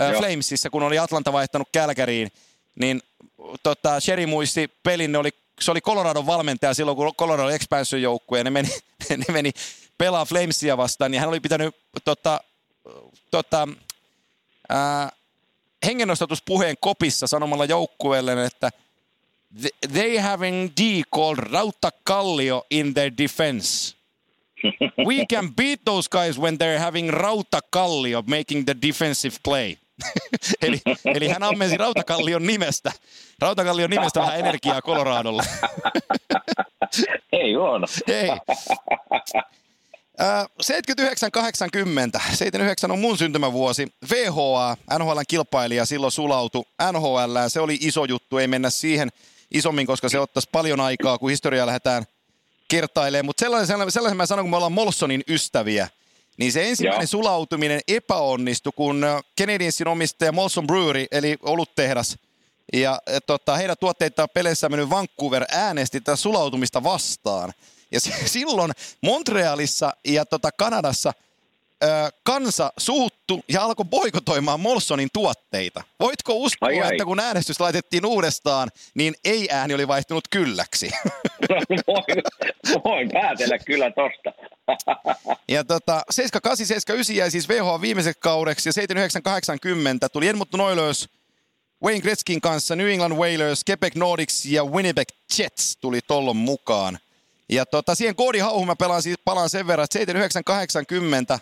[0.01, 0.21] äh, Joo.
[0.21, 2.31] Flamesissa, kun oli Atlanta vaihtanut Kälkäriin,
[2.75, 3.01] niin
[3.63, 5.29] tota, Sherry muisti pelin, ne oli,
[5.61, 8.69] se oli Coloradon valmentaja silloin, kun Colorado expansion joukkue, ja ne meni,
[9.09, 9.51] ne meni
[9.97, 12.39] pelaa Flamesia vastaan, niin hän oli pitänyt tota,
[13.31, 13.67] tota,
[14.69, 15.11] ää,
[15.85, 18.71] hengennostatuspuheen kopissa sanomalla joukkueelle, että
[19.61, 23.95] "Th- they having D called Rauta Kallio in their defense.
[25.07, 29.75] We can beat those guys when they're having Rauta Kallio making the defensive play.
[30.61, 30.81] eli,
[31.15, 32.91] eli hän ammensi Rautakallion nimestä.
[33.39, 35.43] Rautakallion nimestä vähän energiaa Coloradolle.
[37.31, 37.87] Ei huono.
[38.07, 38.29] Ei.
[40.21, 42.21] Äh, 79-80.
[42.31, 43.87] 79 on mun syntymävuosi.
[44.11, 47.37] VHA, NHLn kilpailija, silloin sulautui NHL.
[47.47, 49.09] Se oli iso juttu, ei mennä siihen
[49.51, 52.03] isommin, koska se ottaisi paljon aikaa, kun historiaa lähdetään
[52.67, 53.25] kertailemaan.
[53.25, 55.87] Mutta sellaisen, sellaisen, sellaisen mä sanon, kun me ollaan Molsonin ystäviä,
[56.37, 57.07] niin se ensimmäinen Joo.
[57.07, 62.17] sulautuminen epäonnistui, kun äh, Canadiensin omistaja Molson Brewery, eli oluttehdas,
[62.73, 67.53] ja äh, tota, heidän tuotteitaan peleissä mennyt Vancouver äänesti tätä sulautumista vastaan.
[67.91, 68.71] Ja silloin
[69.01, 71.13] Montrealissa ja tota Kanadassa
[71.83, 71.87] ö,
[72.23, 75.83] kansa suuttu ja alkoi boikotoimaan Molsonin tuotteita.
[75.99, 76.89] Voitko uskoa, Ai, ai.
[76.91, 80.91] että kun äänestys laitettiin uudestaan, niin ei-ääni oli vaihtunut kylläksi?
[81.87, 82.23] voin,
[82.83, 84.31] voin päätellä kyllä tosta.
[85.47, 91.09] Ja tota, 78, 79 jäi siis VH viimeiseksi kaudeksi ja 79, 80 tuli Edmonton Oilers
[91.83, 96.99] Wayne Gretzkin kanssa New England Whalers, Quebec Nordics ja Winnipeg Jets tuli tollon mukaan.
[97.49, 101.39] Ja tota, siihen Koodi Hauhun mä pelaan siis, palaan sen verran, että 79, 80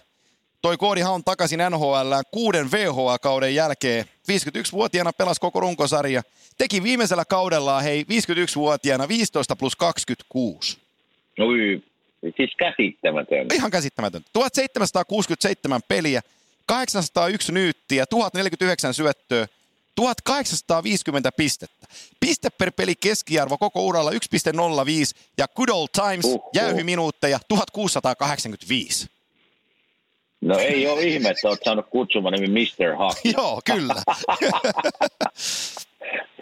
[0.63, 4.05] toi Koodi Haun takaisin NHL kuuden VHA-kauden jälkeen.
[4.05, 6.21] 51-vuotiaana pelasi koko runkosarja.
[6.57, 10.77] Teki viimeisellä kaudellaan, hei, 51-vuotiaana 15 plus 26.
[11.39, 11.83] Oi,
[12.37, 13.47] siis käsittämätön.
[13.53, 14.29] Ihan käsittämätöntä.
[14.33, 16.21] 1767 peliä,
[16.65, 19.47] 801 nyyttiä, 1049 syöttöä,
[19.95, 21.87] 1850 pistettä.
[22.19, 24.17] Piste per peli keskiarvo koko uralla 1,05
[25.37, 26.49] ja Good Old Times Uhuh.
[26.53, 29.07] jäyhyminuutteja 1685.
[30.41, 32.95] No ei ole ihme, että olet saanut kutsuman nimi Mr.
[32.97, 33.19] Huck.
[33.37, 33.95] Joo, kyllä.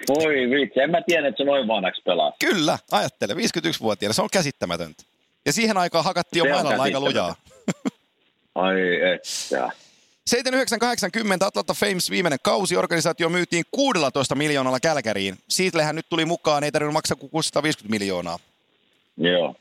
[0.07, 2.33] Voi vitsi, en mä tiedä, että se noin vanhaksi pelaa.
[2.39, 5.03] kyllä, ajattele, 51-vuotiaana, se on käsittämätöntä.
[5.45, 7.35] Ja siihen aikaan hakattiin jo mailalla aika lujaa.
[8.55, 8.75] Ai
[9.13, 9.71] että.
[10.31, 12.75] 7980 Atlanta Fames viimeinen kausi.
[12.77, 15.37] Organisaatio myytiin 16 miljoonalla Kälkäriin.
[15.49, 18.39] Siitähän nyt tuli mukaan, ei tarvinnut maksaa kuin 650 miljoonaa.
[19.17, 19.55] Joo.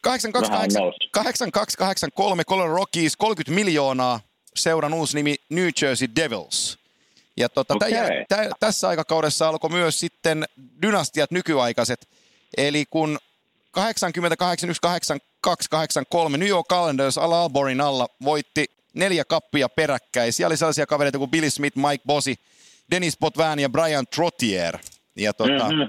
[0.00, 0.98] 82, Vähän nousi.
[1.10, 4.20] 8283 Colorado Rockies, 30 miljoonaa.
[4.56, 6.78] Seuran uusi nimi New Jersey Devils.
[7.36, 7.90] Ja tota, Okei.
[7.92, 10.44] tämän jäl- tä, tässä aikakaudessa alkoi myös sitten
[10.82, 12.08] dynastiat nykyaikaiset.
[12.56, 13.18] Eli kun
[13.70, 20.32] 80, 81, 82, 83 New York Islanders Al Alborin alla voitti neljä kappia peräkkäin.
[20.32, 22.34] Siellä oli sellaisia kavereita kuin Billy Smith, Mike Bosi,
[22.90, 24.78] Dennis Potvin ja Brian Trottier.
[25.16, 25.88] Ja tota, Mm-hmm.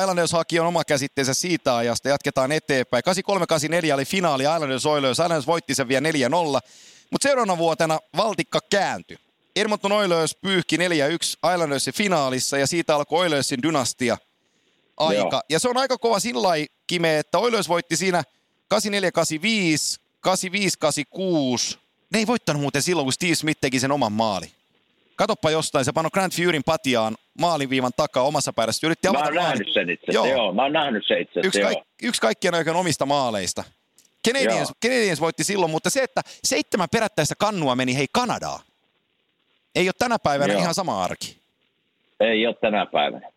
[0.00, 2.08] Islanders haki on oma käsitteensä siitä ajasta.
[2.08, 3.02] Jatketaan eteenpäin.
[3.90, 5.18] 83-84 oli finaali Islanders Oilers.
[5.18, 6.12] Islanders voitti sen vielä 4-0.
[7.10, 9.18] Mutta seuraavana vuotena valtikka kääntyi.
[9.56, 10.80] Edmonton Oilers pyyhki 4-1
[11.52, 14.16] Islandersin finaalissa ja siitä alkoi Oilersin dynastia
[14.96, 15.36] aika.
[15.36, 15.42] Joo.
[15.48, 16.48] Ja se on aika kova sillä
[16.86, 18.22] Kime, että Oilers voitti siinä
[18.74, 18.78] 84-85,
[20.28, 21.78] 85-86.
[22.12, 24.46] Ne ei voittanut muuten silloin, kun Steve Smith teki sen oman maali.
[25.16, 28.86] Katoppa jostain, se pano Grand Furyn patiaan maaliviivan takaa omassa päässä.
[28.86, 30.26] Yritti Mä oon nähnyt sen itse Joo.
[30.26, 30.52] Joo.
[30.52, 33.64] Mä oon nähnyt sen itse Yksi, kaik, yksi kaikkien aikojen omista maaleista.
[34.28, 34.72] Canadiens.
[34.84, 38.60] Canadiens voitti silloin, mutta se, että seitsemän perättäistä kannua meni hei Kanadaa,
[39.74, 40.62] ei ole tänä päivänä Joo.
[40.62, 41.36] ihan sama arki.
[42.20, 43.31] Ei ole tänä päivänä.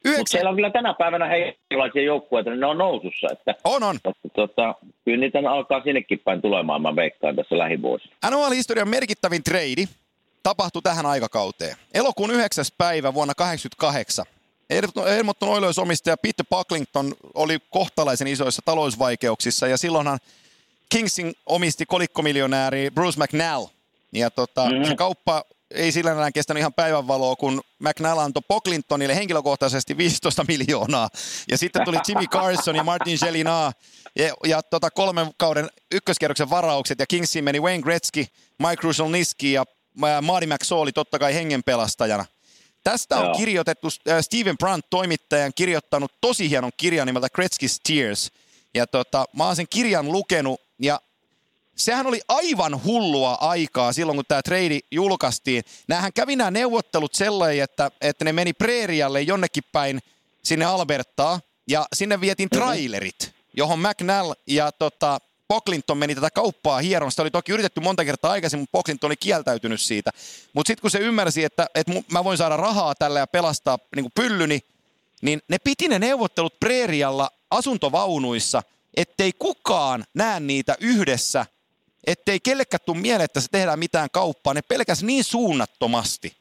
[0.00, 3.26] Mutta Yhdeksän, siellä on kyllä tänä päivänä heilaisia joukkueita, niin ne on nousussa.
[3.32, 3.96] Että, on, on.
[3.96, 8.14] että tota, kyllä niitä alkaa sinnekin päin tulemaan, mä veikkaan tässä lähivuosina.
[8.30, 9.84] NHL-historian merkittävin trade
[10.42, 11.76] tapahtui tähän aikakauteen.
[11.94, 12.64] Elokuun 9.
[12.78, 14.26] päivä vuonna 1988
[15.18, 20.18] Edmonton Oilers omistaja Peter Bucklington oli kohtalaisen isoissa talousvaikeuksissa ja silloinhan
[20.88, 23.66] Kingsin omisti kolikkomiljonääri Bruce McNall.
[24.12, 24.84] Ja tota, mm-hmm.
[24.84, 31.08] se kauppa ei sillä enää kestänyt ihan päivänvaloa, kun McNall antoi Pocklingtonille henkilökohtaisesti 15 miljoonaa.
[31.50, 33.72] Ja sitten tuli Jimmy Carson ja Martin Gelina
[34.16, 36.98] ja, ja tota kolmen kauden ykköskierroksen varaukset.
[36.98, 38.26] Ja Kingsiin meni Wayne Gretzky,
[38.58, 39.64] Mike Niski ja
[40.22, 42.24] Marty McSaw totta kai hengenpelastajana.
[42.84, 43.34] Tästä on Joo.
[43.34, 43.88] kirjoitettu,
[44.20, 48.30] Steven Brandt, toimittajan, kirjoittanut tosi hienon kirjan nimeltä Gretzky's Tears.
[48.74, 51.00] Ja tota, mä oon sen kirjan lukenut ja
[51.76, 55.64] sehän oli aivan hullua aikaa silloin, kun tämä trade julkaistiin.
[55.88, 60.00] Nämähän kävi nämä neuvottelut sellainen, että, että ne meni preerialle jonnekin päin
[60.42, 62.58] sinne Albertaa, ja sinne vietiin mhm.
[62.58, 67.10] trailerit, johon McNall ja tota, Pocklington meni tätä kauppaa hieron.
[67.10, 70.10] Sitä oli toki yritetty monta kertaa aikaisemmin, mutta Pocklington oli kieltäytynyt siitä.
[70.52, 74.12] Mutta sitten kun se ymmärsi, että, että mä voin saada rahaa tällä ja pelastaa niin
[74.14, 74.60] pyllyni,
[75.22, 78.62] niin ne piti ne neuvottelut preerialla asuntovaunuissa,
[78.96, 81.46] ettei kukaan näe niitä yhdessä–
[82.06, 84.54] ettei kellekään tule mieleen, että se tehdään mitään kauppaa.
[84.54, 86.36] Ne pelkäs niin suunnattomasti.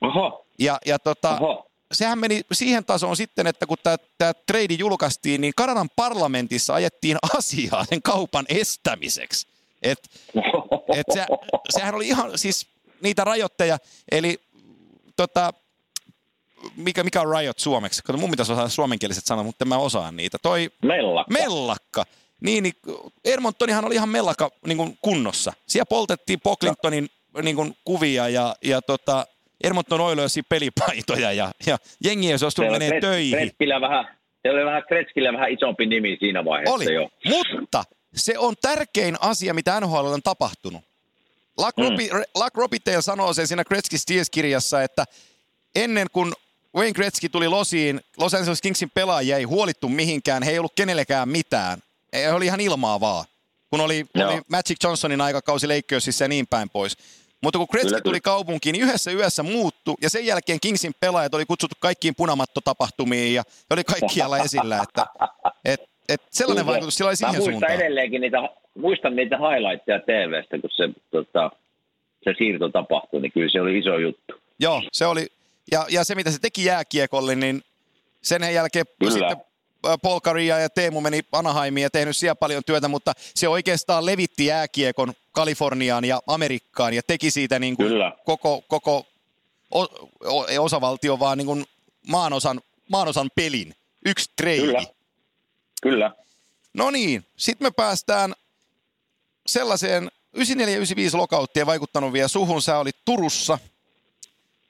[0.00, 0.46] Oho.
[0.58, 1.66] Ja, ja tota, Oho.
[1.92, 7.84] sehän meni siihen tasoon sitten, että kun tämä trade julkaistiin, niin Kanadan parlamentissa ajettiin asiaa
[7.84, 9.46] sen kaupan estämiseksi.
[9.82, 10.10] Et,
[10.94, 11.26] et se,
[11.70, 12.66] sehän oli ihan siis
[13.02, 13.78] niitä rajoitteja,
[14.10, 14.40] eli
[15.16, 15.52] tota,
[16.76, 18.02] mikä, mikä on riot suomeksi?
[18.02, 20.38] Kato, mun pitäisi osata suomenkieliset sanat, mutta mä osaan niitä.
[20.42, 21.32] Toi, mellakka.
[21.32, 22.04] Mellakka.
[22.40, 22.74] Niin, niin
[23.24, 25.52] Edmontonihan oli ihan mellaka niin kuin kunnossa.
[25.66, 27.08] Siellä poltettiin Pocklingtonin
[27.42, 29.26] niin kuin, kuvia ja, ja tota,
[29.64, 33.38] Edmonton Oilersin pelipaitoja ja, ja jengi ei suostunut menee Kret, töihin.
[33.38, 36.94] Kretskillä vähän, se oli vähän Kretskillä vähän isompi nimi siinä vaiheessa oli.
[36.94, 37.08] jo.
[37.24, 40.82] Mutta se on tärkein asia, mitä NHL on tapahtunut.
[41.58, 41.84] Luck, mm.
[41.84, 45.04] Robi, Luck Robitaille sanoo sen siinä Gretzky Steers-kirjassa, että
[45.74, 46.32] ennen kuin
[46.76, 51.28] Wayne Gretzky tuli Losiin, Los Angeles Kingsin pelaajia ei huolittu mihinkään, he ei ollut kenellekään
[51.28, 51.78] mitään
[52.12, 53.24] ei, oli ihan ilmaa vaan.
[53.70, 56.96] Kun oli, oli Magic Johnsonin aikakausi Lakersissa ja niin päin pois.
[57.42, 61.46] Mutta kun Gretzky tuli kaupunkiin, niin yhdessä yössä muuttu ja sen jälkeen Kingsin pelaajat oli
[61.46, 65.06] kutsuttu kaikkiin punamattotapahtumiin ja oli kaikkialla esillä, että
[65.64, 66.72] et, et sellainen Kyllä.
[66.72, 67.72] vaikutus sillä oli siihen muistan suuntaan.
[67.72, 68.38] edelleenkin niitä,
[68.74, 71.50] muistan niitä highlightteja TVstä, kun se, tota,
[72.24, 74.34] se siirto tapahtui, niin kyllä se oli iso juttu.
[74.60, 75.26] Joo, se oli,
[75.72, 77.62] ja, ja se mitä se teki jääkiekolle, niin
[78.22, 79.12] sen jälkeen Kyllä.
[79.12, 79.47] sitten
[80.02, 85.14] Polkaria ja Teemu meni Anaheimiin ja tehnyt siellä paljon työtä, mutta se oikeastaan levitti jääkiekon
[85.32, 87.92] Kaliforniaan ja Amerikkaan ja teki siitä niin kuin
[88.24, 89.06] koko, koko
[90.58, 91.66] osavaltio vaan niin kuin
[92.06, 93.74] maanosan, maanosan pelin.
[94.06, 94.56] Yksi trade.
[94.56, 94.84] Kyllä.
[95.82, 96.12] Kyllä.
[96.74, 98.34] No niin, sitten me päästään
[99.46, 100.40] sellaiseen 94-95
[101.12, 102.62] lokauttiin vaikuttanut vielä suhun.
[102.62, 103.58] Sä olit Turussa,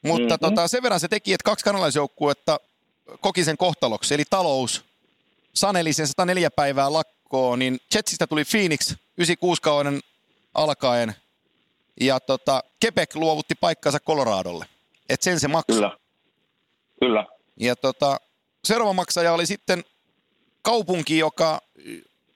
[0.03, 0.55] mutta mm-hmm.
[0.55, 2.61] tota, sen verran se teki, että kaksi kanalaisjoukkuetta
[3.21, 4.85] koki sen kohtaloksi, eli talous
[5.59, 10.01] saneli sen 104 päivää lakkoon, niin Jetsistä tuli Phoenix 96 kauden
[10.55, 11.15] alkaen
[12.01, 14.67] ja tota, Quebec luovutti paikkansa Coloradolle.
[15.09, 15.77] Et sen se maksoi.
[15.77, 15.97] Kyllä.
[17.01, 17.27] Kyllä.
[17.61, 18.21] Ja tota,
[18.65, 19.85] seuraava maksaja oli sitten
[20.63, 21.61] kaupunki, joka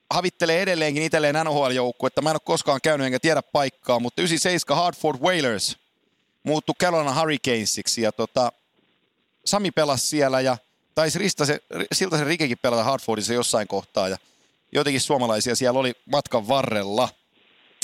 [0.09, 1.71] havittelee edelleenkin itselleen nhl
[2.07, 5.77] että Mä en ole koskaan käynyt enkä tiedä paikkaa, mutta 97 Hartford Whalers
[6.43, 8.51] muuttui Carolina Hurricanesiksi ja tota,
[9.45, 10.57] Sami pelasi siellä ja–
[10.95, 11.59] taisi Rista se,
[11.91, 14.17] siltä se Rikekin pelata Hartfordissa jossain kohtaa ja
[14.71, 17.09] jotenkin suomalaisia siellä oli matkan varrella.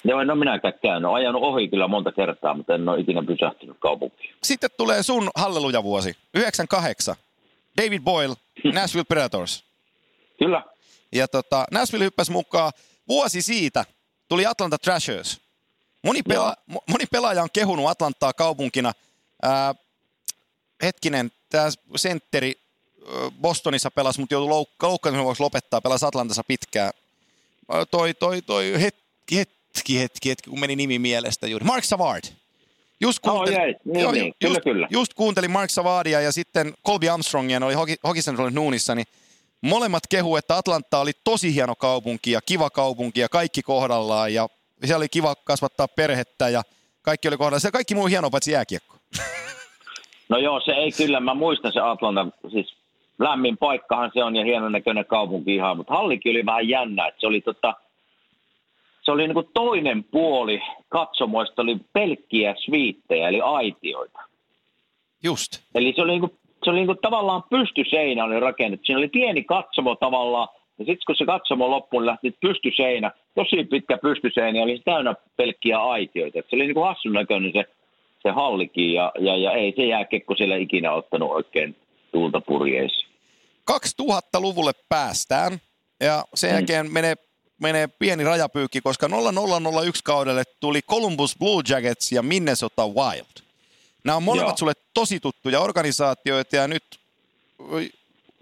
[0.03, 1.11] Joo, no minäkään käynyt.
[1.11, 4.35] Ajanut ohi kyllä monta kertaa, mutta en ole ikinä pysähtynyt kaupunkiin.
[4.43, 7.15] Sitten tulee sun halleluja-vuosi, 98.
[7.77, 8.35] David Boyle,
[8.73, 9.63] Nashville Predators.
[10.39, 10.63] Kyllä.
[11.11, 12.71] Ja tota, Nashville hyppäsi mukaan.
[13.07, 13.85] Vuosi siitä
[14.27, 15.41] tuli Atlanta Trashers.
[16.03, 18.93] Moni, pela, moni pelaaja on kehunut Atlantaa kaupunkina.
[19.43, 19.75] Ää,
[20.83, 22.53] hetkinen, tämä sentteri
[23.41, 26.91] Bostonissa pelasi, mutta joutui louk- loukkaantumisen vuoksi lopettaa, pelasi Atlantassa pitkään.
[27.91, 31.65] Toi, toi, toi hetki, hetki, hetki, hetki, kun meni nimi mielestä juuri.
[31.65, 32.23] Mark Savard.
[33.01, 37.09] Just kuuntelin, oh, niin, joo, niin, just, kyllä, just kuuntelin Mark Savardia ja sitten Colby
[37.09, 39.07] Armstrongia, oli Hockey Nuunissa, niin
[39.61, 44.49] molemmat kehu, että Atlanta oli tosi hieno kaupunki ja kiva kaupunki ja kaikki kohdallaan ja
[44.85, 46.63] siellä oli kiva kasvattaa perhettä ja
[47.01, 47.61] kaikki oli kohdallaan.
[47.61, 48.95] Se kaikki muu hieno paitsi jääkiekko.
[50.29, 51.19] No joo, se ei kyllä.
[51.19, 52.75] Mä muistan se Atlanta, siis
[53.19, 57.19] lämmin paikkahan se on ja hienon näköinen kaupunki ihan, mutta hallikin oli vähän jännä, että
[57.19, 57.73] se oli tota,
[59.01, 64.19] se oli niin toinen puoli katsomoista oli pelkkiä sviittejä, eli aitioita.
[65.23, 65.51] Just.
[65.75, 66.31] Eli se oli, niin kuin,
[66.63, 68.85] se oli niin kuin tavallaan pystyseinä oli rakennettu.
[68.85, 70.47] Siinä oli pieni katsomo tavallaan,
[70.79, 76.39] ja sitten kun se katsomo loppuun lähti pystyseinä, tosi pitkä pystyseinä, oli täynnä pelkkiä aitioita.
[76.39, 77.63] Et se oli niin kuin hassun näköinen se,
[78.23, 81.75] se hallikin, ja, ja, ja ei se jääkekko siellä ikinä ottanut oikein
[82.11, 83.08] tuulta purjeissa.
[83.73, 85.61] 2000-luvulle päästään
[85.99, 86.55] ja sen Mm.
[86.55, 87.15] jälkeen menee,
[87.61, 93.43] menee pieni rajapyykki, koska 0001 kaudelle tuli Columbus Blue Jackets ja Minnesota Wild.
[94.03, 94.57] Nämä on molemmat Joo.
[94.57, 96.83] sulle tosi tuttuja organisaatioita ja nyt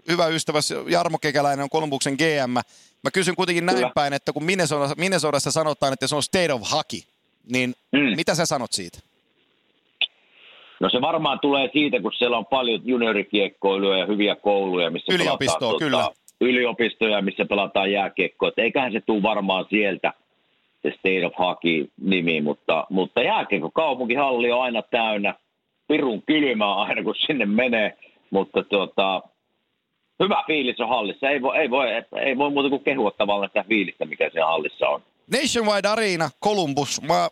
[0.08, 2.50] hyvä ystävä Jarmo Kekäläinen on Columbuksen GM.
[3.04, 3.90] Mä kysyn kuitenkin näin Kyllä.
[3.94, 7.00] päin, että kun Minnesota, Minnesotassa sanotaan, että se on state of hockey,
[7.52, 8.16] niin Mm.
[8.16, 8.98] mitä sä sanot siitä?
[10.80, 15.58] No se varmaan tulee siitä, kun siellä on paljon juniorikiekkoiluja ja hyviä kouluja, missä Yliopistoa,
[15.58, 16.02] pelataan, kyllä.
[16.02, 18.48] Tota, yliopistoja, missä pelataan jääkiekkoa.
[18.48, 20.12] Et eiköhän se tule varmaan sieltä,
[20.82, 25.34] se State of Hockey-nimi, mutta, mutta jääkiekko kaupunkihalli on aina täynnä.
[25.88, 27.98] Pirun kylmää aina, kun sinne menee,
[28.30, 29.22] mutta tuota,
[30.22, 31.30] hyvä fiilis on hallissa.
[31.30, 31.86] Ei voi, ei voi,
[32.20, 35.02] ei voi muuta kuin kehua tavallaan sitä fiilistä, mikä siellä hallissa on.
[35.32, 37.02] Nationwide Arena, Columbus.
[37.02, 37.28] Mä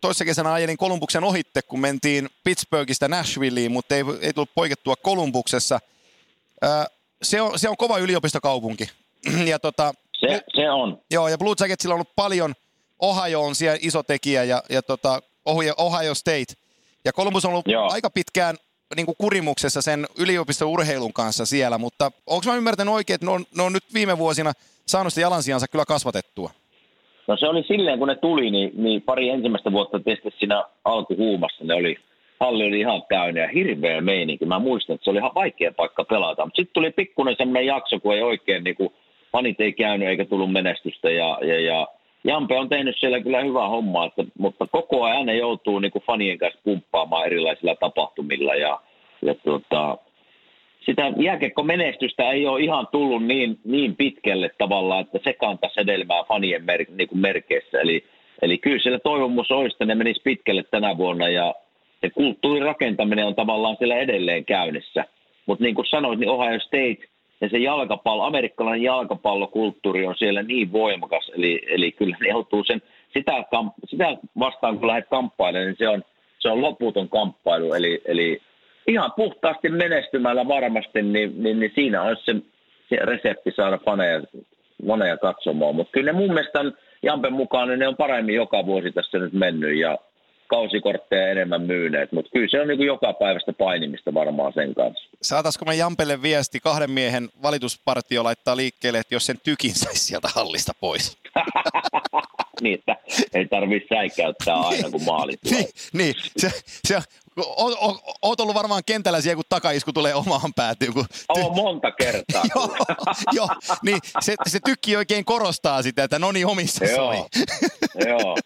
[0.00, 5.78] toissa kesänä ajelin Columbuksen ohitte, kun mentiin Pittsburghista Nashvilleen, mutta ei, ei tullut poikettua Columbuksessa.
[6.62, 6.86] Ää,
[7.22, 8.90] se, on, se on kova yliopistokaupunki.
[9.50, 11.02] ja tota, Se, se on.
[11.10, 12.54] joo, ja Blue Jacketsilla on ollut paljon,
[12.98, 16.54] Ohio on siellä iso tekijä ja, ja tota, Ohio, Ohio State.
[17.04, 17.92] Ja Columbus on ollut Joo.
[17.92, 18.56] aika pitkään
[18.96, 23.44] niin kuin kurimuksessa sen yliopistourheilun kanssa siellä, mutta onko mä ymmärtänyt oikein, että ne on,
[23.56, 24.52] ne on nyt viime vuosina
[24.86, 26.50] saanut sitä jalansijansa kyllä kasvatettua?
[27.28, 31.64] No se oli silleen, kun ne tuli, niin, niin pari ensimmäistä vuotta tietysti siinä alkuhuumassa
[31.64, 31.96] ne oli,
[32.40, 34.46] halli oli ihan täynnä ja hirveä meininki.
[34.46, 36.44] Mä muistan, että se oli ihan vaikea paikka pelata.
[36.44, 38.92] Mutta sitten tuli pikkuinen semmoinen jakso, kun ei oikein niin kuin,
[39.32, 41.86] fanit ei käynyt eikä tullut menestystä ja, ja, ja
[42.24, 46.04] Jampe on tehnyt siellä kyllä hyvää hommaa, että, mutta koko ajan ne joutuu niin kuin
[46.04, 48.80] fanien kanssa pumppaamaan erilaisilla tapahtumilla ja,
[49.22, 49.98] ja tuota,
[50.86, 56.64] sitä jääkiekko-menestystä ei ole ihan tullut niin, niin pitkälle tavallaan, että se kantaisi hedelmää fanien
[56.64, 57.80] mer, niin kuin merkeissä.
[57.80, 58.04] Eli,
[58.42, 61.54] eli kyllä siellä toivomus olisi, että ne menisi pitkälle tänä vuonna ja
[62.00, 65.04] se kulttuurin rakentaminen on tavallaan siellä edelleen käynnissä.
[65.46, 67.08] Mutta niin kuin sanoit, niin Ohio State
[67.40, 72.82] ja se jalkapallo, amerikkalainen jalkapallokulttuuri on siellä niin voimakas, eli, eli kyllä ne joutuu sen,
[73.12, 73.32] sitä,
[73.84, 76.02] sitä vastaan kun lähdet kamppailemaan, niin se on,
[76.38, 78.40] se on loputon kamppailu, eli, eli
[78.86, 82.34] ihan puhtaasti menestymällä varmasti, niin, niin, niin siinä olisi se,
[82.88, 84.22] se resepti saada faneja,
[84.86, 85.74] faneja katsomaan.
[85.74, 86.72] Mutta kyllä ne mun mielestä on,
[87.02, 89.98] Jampen mukaan niin ne on paremmin joka vuosi tässä nyt mennyt ja
[90.46, 92.12] kausikortteja enemmän myyneet.
[92.12, 95.10] Mutta kyllä se on niin kuin joka päivästä painimista varmaan sen kanssa.
[95.22, 100.28] Saataisiko me Jampelle viesti kahden miehen valituspartio laittaa liikkeelle, että jos sen tykin saisi sieltä
[100.34, 101.18] hallista pois?
[102.62, 102.96] niin, että
[103.34, 105.62] ei tarvitse säikäyttää aina, kun maali tulee.
[105.62, 106.48] niin, niin, se,
[106.86, 106.98] se,
[108.22, 110.94] oot ollut varmaan kentällä siellä, kun takaisku tulee omaan päätyyn.
[110.94, 112.42] Kun Oh, monta kertaa.
[112.54, 112.76] joo,
[113.32, 113.48] joo,
[113.82, 117.16] niin se, se tykki oikein korostaa sitä, että no niin, omissa soi.
[117.16, 117.28] Joo,
[118.06, 118.36] joo.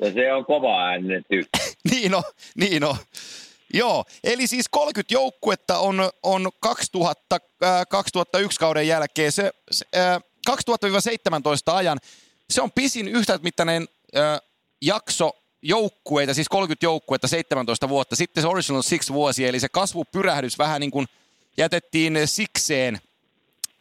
[0.00, 1.58] Ja se on kova ääninen tykki.
[1.90, 2.22] niin on,
[2.56, 2.96] niin on.
[3.74, 9.32] Joo, eli siis 30 joukkuetta on, on 2000, äh, 2001 kauden jälkeen.
[9.32, 10.22] Se, se, äh,
[11.70, 11.98] 2000-17 ajan
[12.50, 14.40] se on pisin yhtämittainen äh,
[14.82, 15.30] jakso
[15.62, 18.16] joukkueita, siis 30 joukkuetta 17 vuotta.
[18.16, 21.06] Sitten se Original Six vuosi, eli se kasvupyrähdys vähän niin kuin
[21.56, 23.00] jätettiin sikseen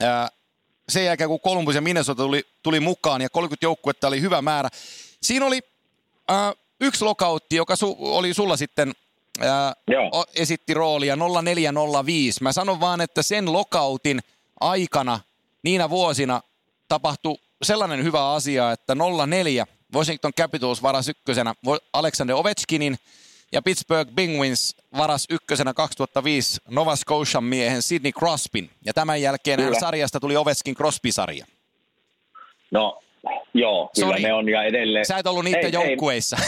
[0.04, 0.32] äh,
[0.90, 4.70] sen jälkeen, kun Columbus ja Minnesota tuli, tuli mukaan ja 30 joukkuetta oli hyvä määrä.
[5.22, 5.60] Siinä oli
[6.32, 8.94] äh, yksi lokautti, joka su, oli sulla sitten
[9.40, 10.26] ää, Joo.
[10.36, 12.44] esitti roolia 0405.
[12.44, 14.20] Mä sanon vaan, että sen lokautin
[14.60, 15.20] aikana
[15.64, 16.42] niinä vuosina
[16.88, 18.96] tapahtui sellainen hyvä asia, että
[19.28, 21.54] 04 Washington Capitals varas ykkösenä
[21.94, 22.96] Alexander Ovechkinin
[23.52, 28.70] ja Pittsburgh Penguins varas ykkösenä 2005 Nova Scotian miehen Sidney Crosbyn.
[28.86, 29.80] Ja tämän jälkeen Kyllä.
[29.80, 31.46] sarjasta tuli Ovechkin Crosby-sarja.
[32.72, 33.02] No,
[33.54, 34.22] joo, kyllä Sori.
[34.24, 35.06] ne on ja edelleen.
[35.06, 36.38] Sä et ollut niiden Ei- ei- joukkueissa.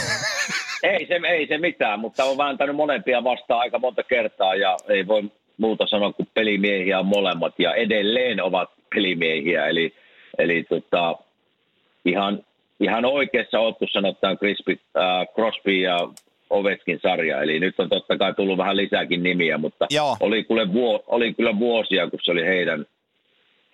[0.83, 5.07] Ei se, ei se mitään, mutta on vääntänyt molempia vastaan aika monta kertaa ja ei
[5.07, 5.23] voi
[5.57, 9.67] muuta sanoa kuin pelimiehiä on molemmat ja edelleen ovat pelimiehiä.
[9.67, 9.93] Eli,
[10.37, 11.15] eli tota,
[12.05, 12.43] ihan,
[12.79, 15.97] ihan oikeassa oot, kun sanotaan Crispy, äh, Crosby ja
[16.49, 17.41] Ovechkin sarja.
[17.41, 20.17] Eli nyt on totta kai tullut vähän lisääkin nimiä, mutta Joo.
[20.19, 22.85] oli kyllä, vuo, oli kyllä vuosia, kun se oli heidän,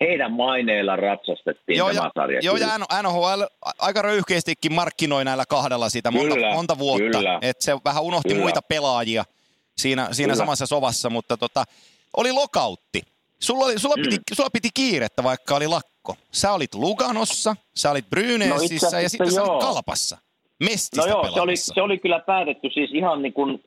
[0.00, 2.40] heidän maineilla ratsastettiin Joo, tämä ja, sarja.
[2.42, 2.66] joo, kyllä.
[2.90, 3.42] ja NHL
[3.78, 7.18] aika röyhkeästikin markkinoi näillä kahdella sitä monta, Kyllä, monta vuotta.
[7.18, 7.38] kyllä.
[7.42, 8.42] Että se vähän unohti Kyllä.
[8.42, 9.24] muita pelaajia
[9.76, 10.42] siinä, siinä Kyllä.
[10.44, 11.64] samassa sovassa, mutta tota,
[12.16, 13.02] oli lokautti.
[13.40, 14.02] Sulla, oli, sulla, Mm.
[14.02, 15.90] piti, sulla piti kiirettä, vaikka oli lakko.
[16.32, 19.60] Sä olit Luganossa, sä olit Brynäsissä No ja sitten sä olit joo.
[19.60, 20.18] Kalpassa.
[20.60, 23.64] Mestistä No joo, se oli, se oli kyllä päätetty siis ihan niin kuin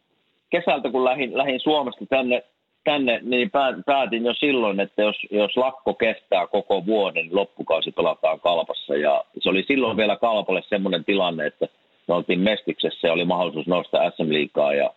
[0.50, 2.44] kesältä, kun lähdin, lähdin Suomesta tänne,
[2.84, 7.92] tänne niin pää- päätin jo silloin, että jos, jos lakko kestää koko vuoden, niin loppukausi
[7.92, 8.96] pelataan Kalpassa.
[8.96, 11.68] Ja se oli silloin vielä Kalpalle semmoinen tilanne, että
[12.08, 14.74] me oltiin Mestiksessä ja oli mahdollisuus nousta SM Liigaa.
[14.74, 14.94] Ja,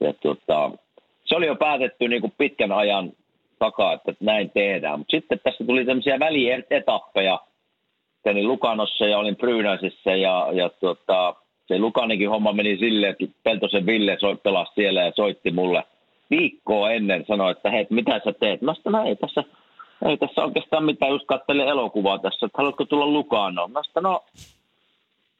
[0.00, 0.70] ja tota,
[1.24, 3.12] se oli jo päätetty niin kuin pitkän ajan
[3.58, 4.98] takaa, että näin tehdään.
[4.98, 7.40] Mutta sitten tässä tuli tämmöisiä välietappeja.
[8.24, 11.34] Kävin Lukanossa ja olin Brynäsissä ja, ja tuota,
[11.66, 15.84] se Lukanikin homma meni silleen, että Peltosen Ville soit, pelasi siellä ja soitti mulle
[16.30, 18.62] viikkoa ennen, sanoi, että hei, mitä sä teet?
[18.62, 19.44] Mä sanoin, no ei tässä,
[20.06, 23.72] ei tässä oikeastaan mitään, just katselin elokuvaa tässä, että haluatko tulla Lukanoon?
[23.72, 24.24] Mä sanoin, no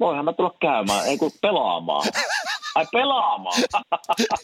[0.01, 2.03] voihan mä tulla käymään, ei kun pelaamaan.
[2.79, 3.63] Ai pelaamaan.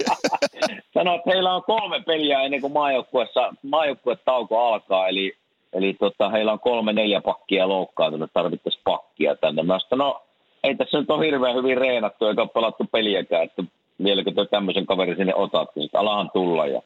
[0.95, 5.32] Sanoit, että heillä on kolme peliä ennen kuin maajoukkuessa, maajoukkuetauko alkaa, eli,
[5.72, 9.62] eli tota, heillä on kolme neljä pakkia loukkaantunut, tarvittaisiin pakkia tänne.
[9.62, 10.22] Mä sanoin, no
[10.64, 13.62] ei tässä nyt ole hirveän hyvin reenattu eikä ole pelattu peliäkään, että
[14.05, 16.66] vieläkö te tämmöisen kaverin sinne otatte, sitten alahan tulla.
[16.66, 16.82] Ja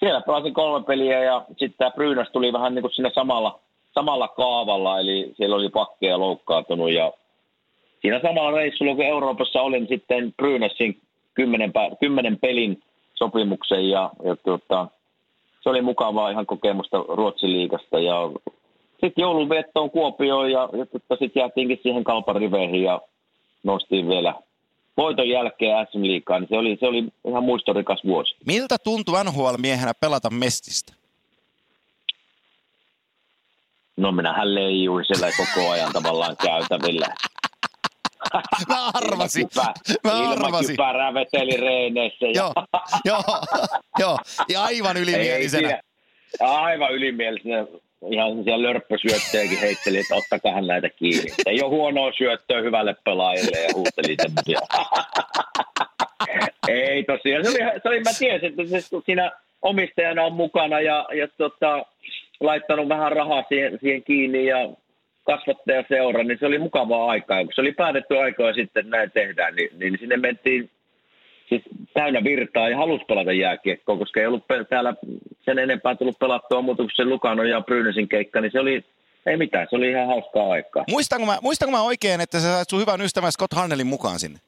[0.00, 3.58] siellä pelasin kolme peliä ja sitten tämä Brynäs tuli vähän niin kuin sinne samalla,
[3.94, 7.12] samalla kaavalla, eli siellä oli pakkeja loukkaantunut ja
[8.02, 11.00] siinä samalla reissulla, kun Euroopassa olin sitten Brynäsin
[11.34, 12.82] kymmenen, kymmenen pelin
[13.14, 14.88] sopimuksen ja, ja tuota,
[15.62, 18.30] se oli mukavaa ihan kokemusta Ruotsin liigasta ja
[18.90, 23.00] sitten joulun viettoon Kuopioon ja, ja tuota, sitten jäätiinkin siihen kalpariveihin ja
[23.62, 24.34] nostin vielä
[24.96, 28.36] voiton jälkeen SM Liikaa, niin se oli, se oli ihan muistorikas vuosi.
[28.46, 30.92] Miltä tuntui NHL-miehenä pelata Mestistä?
[33.96, 37.06] No minähän leijuin siellä koko ajan tavallaan käytävillä.
[38.68, 39.48] Mä arvasin.
[40.04, 40.70] Mä arvasin.
[40.70, 42.26] Ilmakypärää veteli reeneissä.
[42.26, 42.32] Ja...
[42.32, 42.52] joo,
[43.04, 43.22] joo,
[43.98, 44.18] joo.
[44.48, 45.80] Ja aivan ylimielisenä.
[46.40, 47.66] aivan ylimielisenä.
[48.10, 51.32] Ihan sellaisia lörppösyöttejäkin heitteli, että ottakaa näitä kiinni.
[51.46, 54.60] Ei ole huonoa syöttöä hyvälle pelaajalle ja huuteli semmoisia.
[56.68, 57.44] Ei tosiaan.
[57.44, 61.86] Se oli, se oli, mä tiesin, että se, siinä omistajana on mukana ja, ja tota,
[62.40, 64.68] laittanut vähän rahaa siihen, siihen kiinni ja
[65.30, 67.44] kasvattajaseura, niin se oli mukavaa aikaa.
[67.44, 70.70] Kun se oli päätetty aikaa sitten, näin tehdään, niin, niin sinne mentiin
[71.48, 71.62] siis
[71.94, 74.94] täynnä virtaa ja halusi pelata jääkiekkoa, koska ei ollut täällä
[75.44, 78.84] sen enempää tullut pelattua muuta kuin se Lukano ja Brynäsin keikka, niin se oli,
[79.26, 80.84] ei mitään, se oli ihan hauskaa aikaa.
[80.90, 84.38] Muistanko mä, muistanko mä oikein, että sä sait sun hyvän ystävän Scott Harnellin mukaan sinne?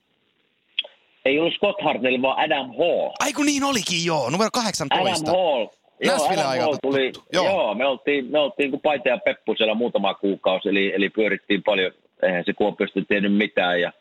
[1.24, 3.10] Ei ollut Scott Harnell, vaan Adam Hall.
[3.20, 5.30] Ai kun niin olikin, joo, numero 18.
[5.30, 5.66] Adam Hall,
[6.06, 6.66] Nashville aika.
[6.82, 7.44] Tuli, joo.
[7.44, 7.74] joo.
[7.74, 11.92] me oltiin, me oltiin kuin paita ja peppu siellä muutama kuukausi, eli, eli pyörittiin paljon,
[12.22, 13.92] eihän se Kuopiosta tiennyt mitään, ja,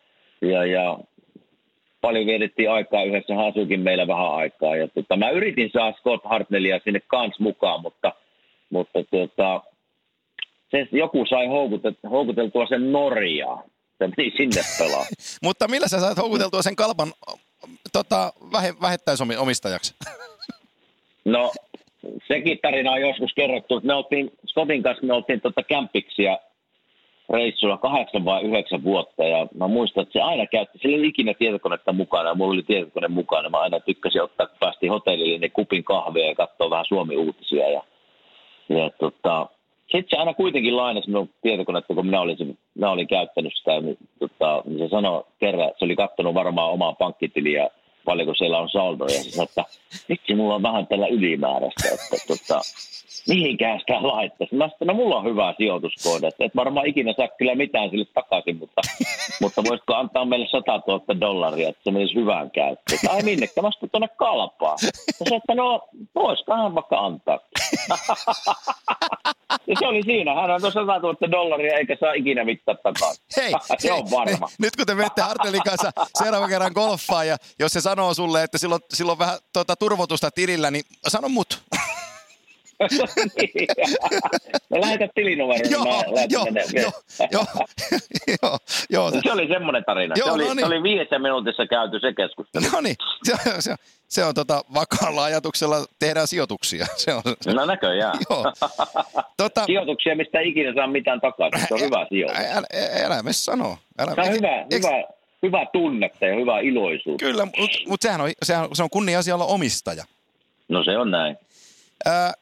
[0.41, 0.99] ja, ja
[2.01, 6.25] paljon vietettiin aikaa yhdessä, hän asuikin meillä vähän aikaa, ja tota, mä yritin saada Scott
[6.25, 8.13] Hartnellia sinne kans mukaan, mutta,
[8.69, 9.61] mutta tota,
[10.71, 11.47] se, joku sai
[12.09, 13.63] houkuteltua sen Norjaan,
[13.97, 15.05] se meni sinne pelaa.
[15.43, 17.13] mutta millä sä sait houkuteltua sen kalpan
[17.93, 18.33] tota,
[18.81, 19.95] vähettäisomistajaksi?
[21.25, 21.51] no
[22.27, 26.37] sekin tarina on joskus kerrottu, että me oltiin, Scottin kanssa me oltiin tota kämpiksiä
[27.29, 29.23] reissulla kahdeksan vai yhdeksän vuotta.
[29.23, 32.29] Ja mä muistan, että se aina käytti, sillä oli ikinä tietokonetta mukana.
[32.29, 33.49] Ja mulla oli tietokone mukana.
[33.49, 37.69] Mä aina tykkäsin ottaa, kun päästiin hotellille, niin kupin kahvia ja katsoa vähän Suomi-uutisia.
[37.69, 37.83] Ja,
[38.69, 39.47] ja tota,
[39.81, 43.97] sitten se aina kuitenkin lainasi minun tietokonetta, kun minä olin, minä olin käyttänyt sitä, niin,
[44.19, 47.69] tota, niin se sanoi kerran, se oli katsonut varmaan omaa pankkitiliä
[48.09, 49.17] paljonko siellä on saldoja.
[49.17, 49.63] Ja sanoi, että
[50.09, 52.61] vitsi, mulla on vähän tällä ylimääräistä, että tota,
[53.27, 54.55] mihinkään sitä laittaisi.
[54.55, 58.05] Mä sanoin, no mulla on hyvä sijoituskohde, että et varmaan ikinä saa kyllä mitään sille
[58.05, 58.81] takaisin, mutta,
[59.41, 62.99] mutta voisitko antaa meille 100 000 dollaria, että se menisi hyvään käyttöön.
[63.09, 64.77] Ai minne, mä sitten tuonne kalpaan.
[65.19, 67.39] Ja se, että no, voisikohan vaikka antaa.
[69.67, 73.23] Ja se oli siinä, hän on 100 000 dollaria eikä saa ikinä mittaa takaisin.
[73.37, 74.47] Hei, se on varma.
[74.47, 78.43] Hei, nyt kun te menette Artelin kanssa seuraavan kerran golfaan ja jos se sanoo sulle,
[78.43, 81.63] että silloin, silloin vähän tuota, turvotusta tilillä, niin sano mut.
[83.37, 83.67] niin.
[84.69, 86.91] No lähetä tilinumeron, joo, niin joo, joo,
[87.31, 87.45] joo,
[88.43, 88.57] joo,
[88.89, 89.11] joo.
[89.11, 90.15] Se oli semmoinen tarina.
[90.17, 90.59] Joo, se, oli, no niin.
[90.59, 92.65] se oli viidessä minuutissa käyty se keskustelu.
[92.71, 93.75] No niin, se, se,
[94.07, 96.85] se on tota, vakaalla ajatuksella tehdään sijoituksia.
[96.97, 97.53] Se on, se.
[97.53, 98.19] No näköjään.
[98.29, 98.53] Joo.
[99.37, 101.67] Tota, Sijoituksia, mistä ikinä saa mitään takaisin.
[101.67, 102.39] Se on hyvä sijoitus.
[102.51, 102.67] Älä,
[103.05, 103.77] älä me sano.
[103.99, 105.03] Älä, se on hyvä, hyvä,
[105.43, 107.17] hyvä tunnetta ja hyvä iloisuus.
[107.19, 110.03] Kyllä, mutta mut sehän on, sehän, se on kunnia asia olla omistaja.
[110.69, 111.37] No se on näin.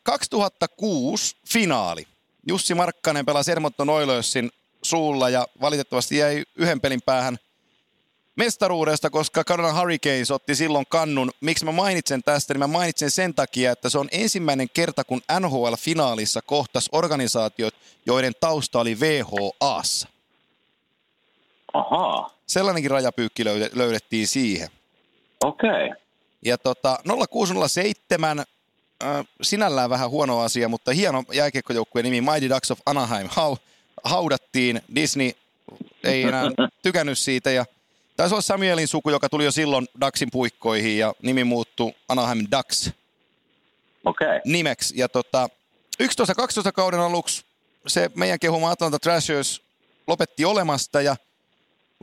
[0.04, 2.08] 2006 finaali.
[2.48, 4.52] Jussi Markkanen pelasi Edmonton Oilersin
[4.82, 7.38] suulla ja valitettavasti jäi yhden pelin päähän
[8.36, 11.32] mestaruudesta, koska Carolina Hurricanes otti silloin kannun.
[11.42, 12.54] Miksi mä mainitsen tästä?
[12.54, 18.34] Niin mä mainitsen sen takia, että se on ensimmäinen kerta, kun NHL-finaalissa kohtas organisaatiot, joiden
[18.40, 20.08] tausta oli WHAssa.
[21.74, 22.30] Ahaa.
[22.48, 24.70] Sellainenkin rajapyykki löydettiin siihen.
[25.44, 25.70] Okei.
[25.70, 26.02] Okay.
[26.42, 27.00] Ja tota,
[27.30, 28.44] 0607
[29.04, 33.56] äh, sinällään vähän huono asia, mutta hieno jääkiekkojoukkueen nimi Mighty Ducks of Anaheim Hau,
[34.04, 34.82] haudattiin.
[34.96, 35.32] Disney
[36.04, 36.44] ei enää
[36.84, 37.66] tykännyt siitä ja
[38.18, 42.92] taisi olla Samuelin suku, joka tuli jo silloin Ducksin puikkoihin ja nimi muuttui Anaheim Ducks.
[44.06, 44.42] Okay.
[44.46, 44.94] nimeksi.
[44.98, 45.50] Ja tota,
[46.04, 47.46] 11-12 kauden aluksi
[47.88, 49.62] se meidän kehuma Atlanta Thrashers
[50.08, 51.16] lopetti olemasta ja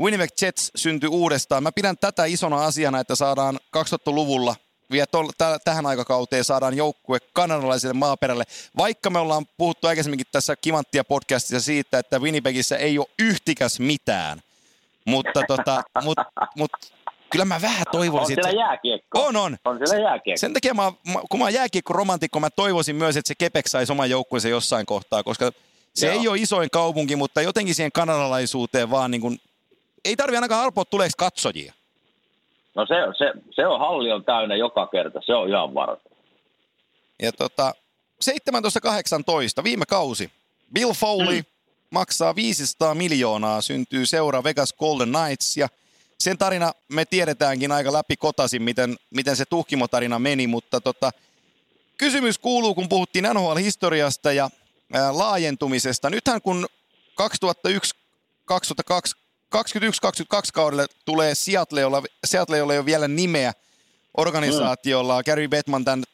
[0.00, 1.62] Winnipeg Jets syntyi uudestaan.
[1.62, 4.56] Mä pidän tätä isona asiana, että saadaan 2000-luvulla
[4.90, 8.44] vielä tol, täh, tähän aikakauteen saadaan joukkue kanadalaiselle maaperälle.
[8.76, 14.42] Vaikka me ollaan puhuttu aikaisemminkin tässä Kimanttia podcastissa siitä, että Winnipegissä ei ole yhtikäs mitään.
[15.06, 16.18] Mutta tota, mut,
[16.56, 16.70] mut,
[17.30, 18.60] kyllä mä vähän On toivoisin, siellä että...
[18.60, 19.24] jääkiekko.
[19.26, 19.56] On, on.
[19.64, 20.38] On siellä jääkiekko.
[20.40, 20.92] Sen takia mä-
[21.30, 25.22] kun mä oon jääkiekko-romantikko, mä toivoisin myös, että se Kepek saisi oman joukkueensa jossain kohtaa,
[25.22, 25.52] koska
[25.94, 26.20] se Joo.
[26.20, 29.40] ei ole isoin kaupunki, mutta jotenkin siihen kanadalaisuuteen vaan niin kuin,
[30.04, 31.72] ei tarvi ainakaan arpoa tuleeksi katsojia.
[32.74, 36.02] No se, se, se on halli on täynnä joka kerta, se on ihan varma.
[37.22, 37.72] Ja tota,
[39.60, 40.30] 17-18, viime kausi.
[40.72, 41.46] Bill Foley mm.
[41.90, 45.68] maksaa 500 miljoonaa, syntyy seura Vegas Golden Knights ja
[46.18, 51.10] sen tarina me tiedetäänkin aika läpi kotasin, miten, miten se tuhkimotarina meni, mutta tota,
[51.98, 54.50] kysymys kuuluu, kun puhuttiin NHL-historiasta ja
[54.92, 56.10] ää, laajentumisesta.
[56.10, 56.66] Nythän kun
[57.14, 57.94] 2001
[58.44, 59.16] 2002
[59.54, 59.56] 21-22
[60.52, 63.52] kaudelle tulee Seattle, jolla, Seattle, jolla ei ole vielä nimeä
[64.16, 65.20] organisaatiolla.
[65.20, 65.24] Mm.
[65.24, 66.04] Gary Bettman tämän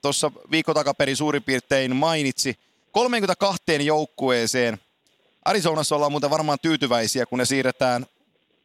[0.00, 2.58] tuossa tota, viikko takaperin suurin piirtein mainitsi.
[2.92, 4.78] 32 joukkueeseen.
[5.44, 8.06] Arizonassa ollaan muuten varmaan tyytyväisiä, kun ne siirretään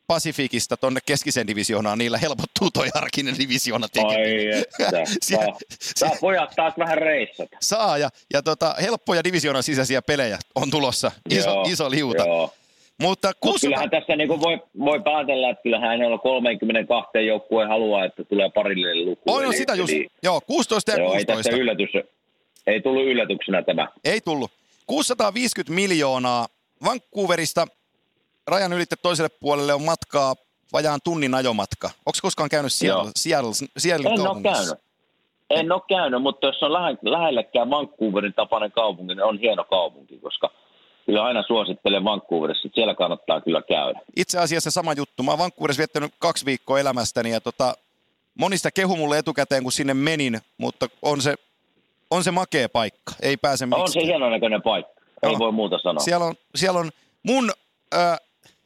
[0.08, 1.98] Pasifikista tonne keskiseen divisioonaan.
[1.98, 4.66] Niillä helpottuu toi arkinen divisioona tekeminen.
[5.22, 7.58] Saa, saa pojat taas vähän reissata.
[7.62, 11.12] Saa ja, ja tota, helppoja divisioonan sisäisiä pelejä on tulossa.
[11.30, 12.24] Iso, Joo, iso liuta.
[12.24, 12.54] Joo.
[13.02, 13.68] Mutta Mut 600...
[13.68, 19.06] kyllähän tässä niin voi, voi päätellä, että kyllähän hänellä 32 joukkueen haluaa, että tulee parille
[19.06, 19.22] luku.
[19.26, 19.94] On, on sitä just.
[20.24, 21.44] Joo, 16 ja Joo, ei 16.
[21.44, 21.90] tässä yllätys,
[22.68, 23.88] ei tullut yllätyksenä tämä.
[24.04, 24.52] Ei tullut.
[24.88, 26.48] 650 miljoonaa
[26.86, 27.68] Vancouverista
[28.48, 30.36] rajan ylitte toiselle puolelle on matkaa
[30.74, 31.88] vajaan tunnin ajomatka.
[31.88, 33.12] Onko koskaan käynyt Seattle, Joo.
[33.16, 34.86] Seattle, Seattle En ole käynyt.
[35.50, 40.20] En ole käynyt, mutta jos on lähe, lähellekään Vancouverin tapainen kaupunki, niin on hieno kaupunki,
[40.20, 40.52] koska
[41.06, 44.00] kyllä aina suosittelen Vancouverissa, että siellä kannattaa kyllä käydä.
[44.16, 45.24] Itse asiassa sama juttu.
[45.24, 47.74] Mä oon Vancouverissa viettänyt kaksi viikkoa elämästäni ja tota,
[48.40, 51.36] monista kehu mulle etukäteen, kun sinne menin, mutta on se,
[52.12, 53.14] on se makea paikka.
[53.22, 55.40] Ei pääse On se hienon näköinen paikka, ei Joo.
[55.40, 56.04] voi muuta sanoa.
[56.04, 56.92] Siellä on, siellä on
[57.24, 57.52] mun,
[57.94, 58.18] äh,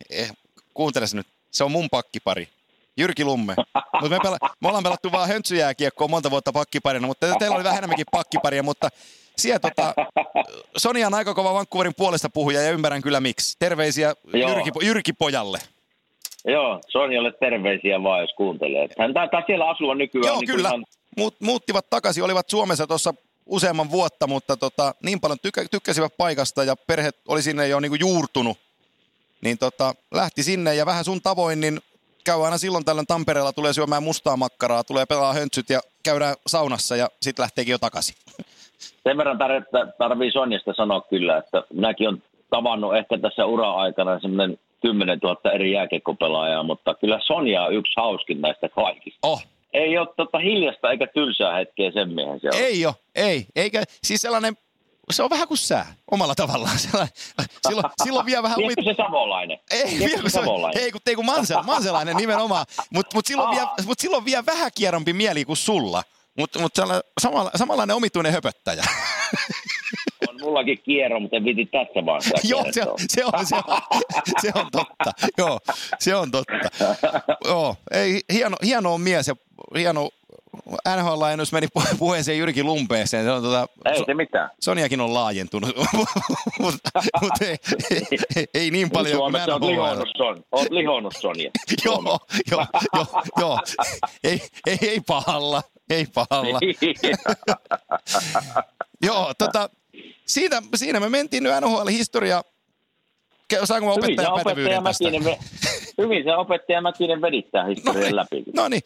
[0.09, 0.31] eh,
[0.73, 2.47] kuunteles nyt, se on mun pakkipari.
[2.99, 3.55] Jyrki Lumme.
[4.01, 7.63] Mut me, pela- me ollaan pelattu vaan höntsyjääkiekkoa monta vuotta pakkiparina, mutta te- teillä oli
[7.63, 8.89] vähän enemmänkin pakkiparia, mutta
[9.37, 9.93] siellä tota,
[10.77, 13.55] Sonia on aika kova Vancouverin puolesta puhuja ja ymmärrän kyllä miksi.
[13.59, 14.49] Terveisiä Joo.
[14.49, 15.57] Jyrki, Jyrki Pojalle.
[16.45, 18.87] Joo, Sonjalle terveisiä vaan, jos kuuntelee.
[18.99, 20.25] Hän taitaa siellä asua nykyään.
[20.27, 20.67] Joo, niin kyllä.
[20.69, 20.85] ihan-
[21.17, 23.13] Muut, muuttivat takaisin, olivat Suomessa tuossa
[23.45, 27.95] useamman vuotta, mutta tota, niin paljon tykkä, tykkäsivät paikasta ja perhe oli sinne jo niinku
[27.99, 28.57] juurtunut.
[29.41, 31.81] Niin tota, lähti sinne ja vähän sun tavoin, niin
[32.29, 36.95] käy aina silloin tällöin Tampereella, tulee syömään mustaa makkaraa, tulee pelaa höntsyt ja käydään saunassa
[36.95, 38.15] ja sitten lähteekin jo takaisin.
[39.03, 44.59] Sen verran tar- tarvii Sonjasta sanoa kyllä, että minäkin olen tavannut ehkä tässä ura-aikana semmoinen
[44.81, 49.19] 10 000 eri jääkiekkopelaajaa, mutta kyllä Sonja on yksi hauskin näistä kaikista.
[49.23, 52.57] Oh, Ei ole tota hiljasta eikä tylsää hetkeä sen miehen se on.
[52.57, 53.45] ei jo, ei.
[53.55, 54.57] Eikä, siis sellainen,
[55.11, 56.79] se on vähän kuin sää, omalla tavallaan.
[57.67, 59.59] Silloin, silloin vielä vähän Tiedätkö se savolainen?
[59.71, 60.83] Ei, kun se, savolainen?
[60.83, 64.71] ei kun, ei kun Mansel, Manselainen nimenomaan, mutta mut silloin, vielä, mut silloin vielä vähän
[64.75, 66.03] kierrompi mieli kuin sulla.
[66.37, 66.71] Mutta mut
[67.21, 68.83] samalla, samanlainen omituinen höpöttäjä.
[70.29, 72.85] On mullakin kierro, mutta en viti tässä vaan Joo, se se,
[73.25, 74.01] on, se, on,
[74.41, 75.11] se on totta.
[75.37, 75.59] Joo,
[75.99, 76.69] se on totta.
[77.45, 79.35] Joo, ei, hieno, hieno on mies ja
[79.77, 80.09] hieno
[80.97, 83.25] nhl ennus meni pu- puheeseen Jyrki Lumpeeseen.
[83.25, 84.49] Se on, tota, Ei se mitään.
[84.59, 85.75] Soniakin on laajentunut,
[86.59, 86.89] mutta
[87.21, 87.57] mut ei,
[88.35, 91.51] ei, ei, niin paljon kuin Suomessa olet lihonnut, son, oot lihonnut Sonja.
[91.85, 92.19] Joo,
[92.51, 92.65] joo,
[92.95, 93.05] joo,
[93.39, 93.59] joo.
[94.23, 96.59] Ei, ei, ei pahalla, ei pahalla.
[99.05, 99.69] Joo, tota,
[100.25, 102.43] siitä, siinä me mentiin nyt NHL-historia.
[103.63, 105.03] Saanko mä Hyvin opettajan opettaja pätevyyden tästä?
[105.03, 105.37] Mäkinen,
[105.97, 108.43] hyvin se opettaja Mäkinen vedittää historian läpi.
[108.55, 108.81] no niin,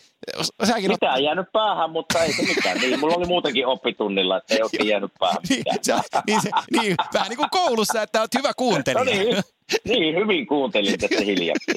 [0.64, 2.78] säkin Mitään ei jäänyt päähän, mutta ei se mitään.
[2.78, 6.96] Niin, mulla oli muutenkin oppitunnilla, että ei oikein jäänyt päähän niin, sä, niin, se, niin,
[7.14, 9.04] vähän niin kuin koulussa, että oot hyvä No kuuntelija.
[9.06, 9.44] niin,
[9.84, 11.72] niin, hyvin kuuntelin tässä hiljaksi.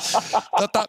[0.60, 0.84] tota,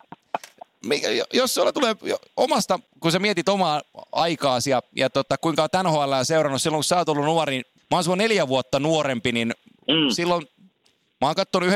[1.33, 1.95] jos sulla tulee
[2.37, 6.83] omasta, kun sä mietit omaa aikaasi ja, ja tota, kuinka oot NHL seurannut silloin, kun
[6.83, 7.57] sä oot ollut nuori,
[7.91, 9.53] mä oon sua neljä vuotta nuorempi, niin
[9.87, 10.09] Mm.
[10.15, 10.47] silloin
[11.23, 11.73] Mä oon katsonut 94-95,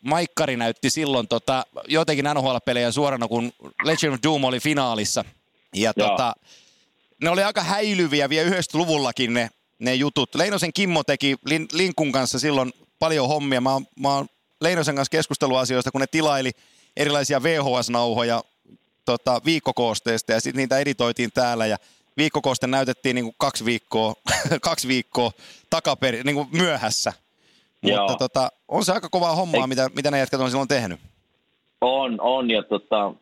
[0.00, 3.52] Maikkari näytti silloin tota, jotenkin NHL-pelejä suorana, kun
[3.84, 5.24] Legend of Doom oli finaalissa.
[5.74, 6.08] Ja Joo.
[6.08, 6.34] tota,
[7.22, 10.34] ne oli aika häilyviä vielä 90-luvullakin ne, ne jutut.
[10.34, 13.60] Leinosen Kimmo teki Lin, Linkun kanssa silloin paljon hommia.
[13.60, 14.26] Mä oon, mä oon
[14.60, 16.50] Leinosen kanssa keskusteluasioista, kun ne tilaili
[16.96, 18.44] erilaisia VHS-nauhoja
[19.04, 21.66] tota, viikkokoosteesta ja sitten niitä editoitiin täällä.
[21.66, 21.76] Ja
[22.16, 24.14] viikko sitten näytettiin niin kuin kaksi viikkoa,
[24.60, 25.32] kaksi viikkoa
[25.70, 27.12] takaperi, niin kuin myöhässä.
[27.82, 31.00] Mutta tota, on se aika kovaa hommaa, Ei- mitä, mitä ne jätkät on silloin tehnyt.
[31.80, 33.12] On, on ja tota,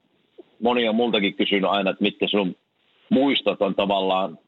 [0.63, 2.57] moni on multakin kysynyt aina, että mitkä sun
[3.11, 4.39] muistot on tavallaan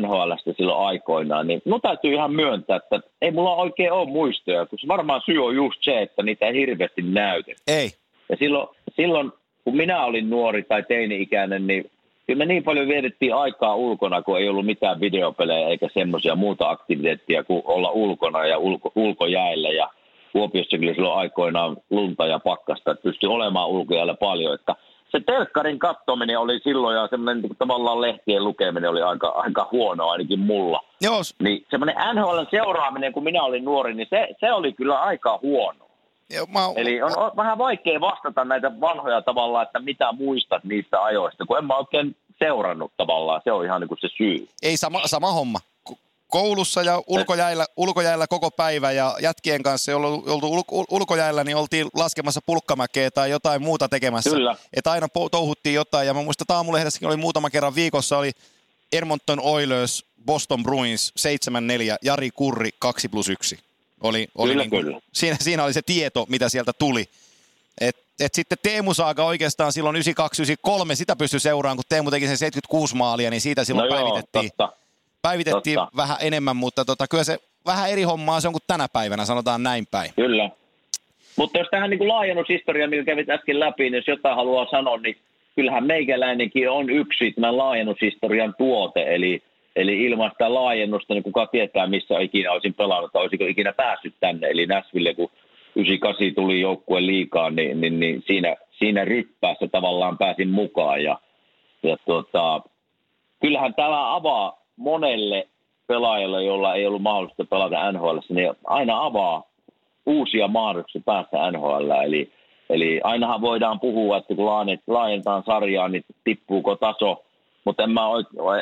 [0.00, 4.88] NHLstä silloin aikoinaan, niin no täytyy ihan myöntää, että ei mulla oikein ole muistoja, koska
[4.88, 7.62] varmaan syy on just se, että niitä ei hirveästi näytetä.
[7.66, 7.90] Ei.
[8.28, 9.32] Ja silloin, silloin,
[9.64, 11.90] kun minä olin nuori tai teini-ikäinen, niin
[12.26, 16.70] kyllä me niin paljon vietettiin aikaa ulkona, kun ei ollut mitään videopelejä eikä semmoisia muuta
[16.70, 19.68] aktiviteettia kuin olla ulkona ja ulko, ulkojäillä.
[19.68, 19.90] Ja
[20.32, 24.54] Kuopiossa kyllä silloin aikoinaan lunta ja pakkasta, että pystyi olemaan ulkojäällä paljon.
[24.54, 24.74] Että
[25.08, 30.08] se telkkarin kattominen oli silloin ja semmoinen niin tavallaan lehtien lukeminen oli aika, aika huono
[30.08, 30.80] ainakin mulla.
[31.00, 35.00] Joo, s- Niin semmoinen NHL seuraaminen, kun minä olin nuori, niin se, se oli kyllä
[35.00, 35.85] aika huono.
[36.30, 41.02] Joo, mä, Eli on, on vähän vaikea vastata näitä vanhoja tavallaan, että mitä muistat niistä
[41.02, 43.40] ajoista, kun en mä oikein seurannut tavallaan.
[43.44, 44.48] Se on ihan niin kuin se syy.
[44.62, 45.58] ei sama, sama homma.
[45.90, 45.96] Ko-
[46.28, 51.56] Koulussa ja ulkojäillä, ulkojäillä koko päivä ja jätkien kanssa, jolla on oltu ulko, ulkojäillä, niin
[51.56, 54.30] oltiin laskemassa pulkkamäkeä tai jotain muuta tekemässä.
[54.30, 54.56] Kyllä.
[54.76, 56.06] Että aina touhuttiin jotain.
[56.06, 58.32] Ja mä muistan, että aamulehdessäkin oli muutama kerran viikossa, oli
[58.92, 63.58] Edmonton Oilers, Boston Bruins 7-4, Jari Kurri 2 plus 1.
[64.02, 65.00] Oli, oli Kyllä, niin kuin, kyllä.
[65.12, 67.04] Siinä, siinä oli se tieto, mitä sieltä tuli.
[67.80, 72.36] Et, et sitten Teemu Saaga oikeastaan silloin 92-93, sitä pystyi seuraamaan, kun Teemu teki sen
[72.36, 74.76] 76 maalia, niin siitä silloin no joo, päivitettiin, totta.
[75.22, 75.96] päivitettiin totta.
[75.96, 79.62] vähän enemmän, mutta tota, kyllä se vähän eri hommaa se on kuin tänä päivänä, sanotaan
[79.62, 80.10] näin päin.
[80.16, 80.50] Kyllä.
[81.36, 84.96] Mutta jos tähän niin kuin laajennushistoria, mikä kävit äsken läpi, niin jos jotain haluaa sanoa,
[84.96, 85.16] niin
[85.56, 89.42] kyllähän meikäläinenkin on yksi tämän laajennushistorian tuote, eli,
[89.76, 94.14] eli ilman sitä laajennusta, niin kuka tietää, missä ikinä olisin pelannut, tai olisiko ikinä päässyt
[94.20, 95.30] tänne, eli Näsville, kun
[95.76, 101.18] 98 tuli joukkue liikaan, niin, niin, niin siinä, siinä ryppäässä tavallaan pääsin mukaan, ja,
[101.82, 102.60] ja tuota,
[103.40, 105.48] kyllähän tämä avaa monelle
[105.86, 109.42] pelaajalle, jolla ei ollut mahdollista pelata NHL, niin aina avaa
[110.06, 111.90] uusia mahdollisuuksia päästä NHL.
[111.90, 112.32] Eli,
[112.70, 117.25] eli ainahan voidaan puhua, että kun laajen- laajentaan sarjaa, niin tippuuko taso,
[117.66, 118.00] mutta en mä,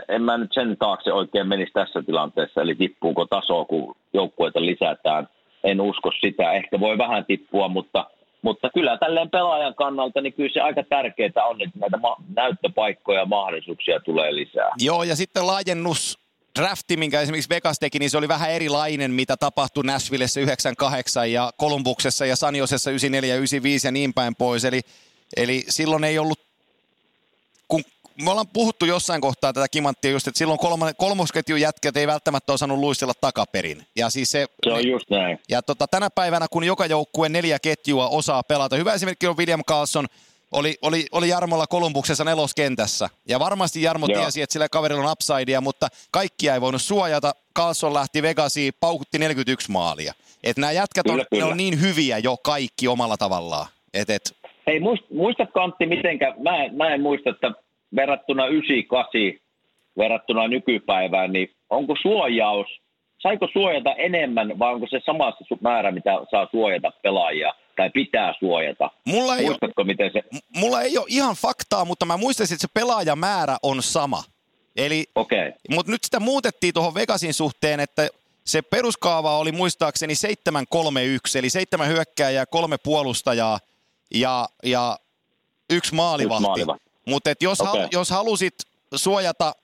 [0.08, 5.28] en mä nyt sen taakse oikein menisi tässä tilanteessa, eli tippuuko taso, kun joukkueita lisätään.
[5.64, 8.06] En usko sitä, ehkä voi vähän tippua, mutta,
[8.42, 13.18] mutta kyllä tälleen pelaajan kannalta, niin kyllä se aika tärkeää on, että näitä ma- näyttöpaikkoja
[13.18, 14.70] ja mahdollisuuksia tulee lisää.
[14.78, 16.18] Joo, ja sitten laajennus
[16.58, 21.50] drafti, minkä esimerkiksi Vegas teki, niin se oli vähän erilainen, mitä tapahtui Nashvillessä 98 ja
[21.56, 24.64] Kolumbuksessa ja Saniosessa 94 ja 95 ja niin päin pois.
[24.64, 24.80] Eli,
[25.36, 26.40] eli silloin ei ollut,
[27.68, 27.84] kun
[28.22, 32.52] me ollaan puhuttu jossain kohtaa tätä kimanttia just, että silloin kolma, kolmosketjun jätkät ei välttämättä
[32.52, 33.86] osannut luistella takaperin.
[33.96, 35.38] Ja siis se, Se on just näin.
[35.48, 39.64] ja tota, tänä päivänä, kun joka joukkue neljä ketjua osaa pelata, hyvä esimerkki on William
[39.68, 40.06] Carlson,
[40.52, 43.08] oli, oli, oli Jarmolla Kolumbuksessa neloskentässä.
[43.28, 44.20] Ja varmasti Jarmo Joo.
[44.20, 47.32] tiesi, että sillä kaverilla on upsidea, mutta kaikkia ei voinut suojata.
[47.56, 50.12] Carlson lähti Vegasiin, paukutti 41 maalia.
[50.44, 51.46] Et nämä jätkät on, Kyllä, ne kyllä.
[51.46, 53.66] on niin hyviä jo kaikki omalla tavallaan.
[53.94, 54.36] Et, et,
[54.66, 57.52] Hei, muist, muistatko Antti, mitenkä, mä, en- mä en muista, että
[57.96, 59.12] verrattuna 98,
[59.98, 62.66] verrattuna nykypäivään, niin onko suojaus,
[63.18, 68.90] saiko suojata enemmän vai onko se sama määrä, mitä saa suojata pelaajia tai pitää suojata?
[69.06, 72.54] mulla, ei ole, Muistatko, miten se, m- mulla ei ole ihan faktaa, mutta mä muistaisin,
[72.54, 74.22] että se pelaajamäärä on sama.
[74.76, 75.52] Eli okay.
[75.70, 78.08] Mutta nyt sitä muutettiin tuohon Vegasin suhteen, että
[78.44, 83.58] se peruskaava oli muistaakseni 7-3-1, eli seitsemän hyökkääjää, kolme puolustajaa
[84.14, 84.98] ja, ja
[85.70, 86.42] yksi maalivahti.
[86.42, 86.83] Yksi maalivahti.
[87.04, 87.80] Mutta jos, Okei.
[87.80, 88.54] hal, jos halusit
[88.94, 89.54] suojata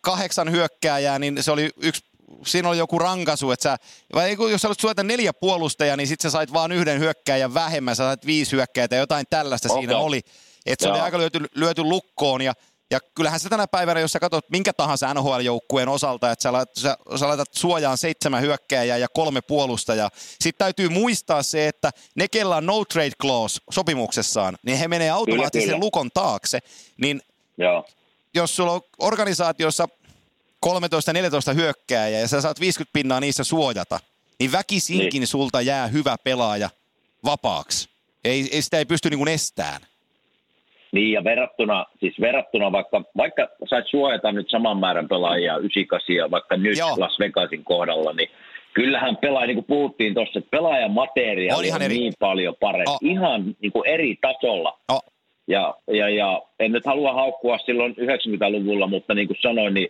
[0.00, 2.04] kahdeksan hyökkääjää, niin se oli yksi
[2.46, 3.76] siinä oli joku rankaisu, että sä,
[4.14, 8.04] vai jos sä suojata neljä puolustajaa, niin sit sä sait vaan yhden hyökkääjän vähemmän, sä
[8.04, 9.82] sait viisi hyökkääjää tai jotain tällaista Okei.
[9.82, 10.20] siinä oli.
[10.66, 11.04] Että se oli Joo.
[11.04, 12.54] aika lyöty, lyöty lukkoon ja
[12.90, 16.76] ja kyllähän se tänä päivänä, jos sä katsot minkä tahansa NHL-joukkueen osalta, että sä, laitat,
[16.76, 20.10] sä, sä laitat suojaan seitsemän hyökkääjää ja kolme puolustajaa.
[20.14, 25.10] Sitten täytyy muistaa se, että ne, kellä on no trade clause sopimuksessaan, niin he menee
[25.10, 25.84] automaattisesti kyllä.
[25.84, 26.58] lukon taakse.
[26.96, 27.22] Niin
[27.58, 27.84] joo,
[28.34, 29.88] jos sulla on organisaatiossa
[30.66, 34.00] 13-14 hyökkääjää ja sä saat 50 pinnaa niissä suojata,
[34.40, 35.26] niin väkisinkin Niin.
[35.26, 36.70] sulta jää hyvä pelaaja
[37.24, 37.88] vapaaksi.
[38.24, 39.86] Ei, ei sitä ei pysty niin kuin estään.
[40.96, 46.30] Niin ja verrattuna, siis verrattuna vaikka, vaikka sait suojata nyt saman määrän pelaajia 98 ja
[46.30, 46.94] vaikka nyt Joo.
[46.96, 48.28] Las Vegasin kohdalla, niin
[48.74, 51.94] kyllähän pelaaja, niin kuin puhuttiin tuossa, että pelaajan materiaali On eri.
[51.98, 52.98] niin paljon parempi, Oh.
[53.02, 54.78] ihan niin kuin eri tasolla.
[54.92, 55.02] Oh.
[55.48, 59.88] Ja, ja, ja en nyt halua haukkua silloin 90-luvulla, mutta niin kuin sanoin, niin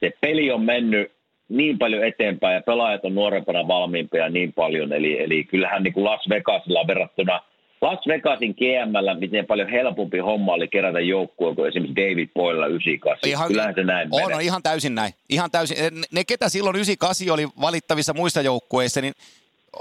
[0.00, 1.12] se peli on mennyt
[1.48, 4.92] niin paljon eteenpäin ja pelaajat on nuorempana valmiimpia niin paljon.
[4.92, 7.40] Eli, eli kyllähän niin kuin Las Vegasilla verrattuna,
[7.80, 13.30] Las Vegasin GMllä, miten paljon helpompi homma oli kerätä joukkueen kuin esimerkiksi David Boylella 98.
[13.30, 15.14] Ihan, Kyllähän se näin on, on, ihan täysin näin.
[15.28, 15.76] Ihan täysin.
[15.80, 19.14] Ne- Ne, ketä silloin 98 oli valittavissa muista joukkueissa, niin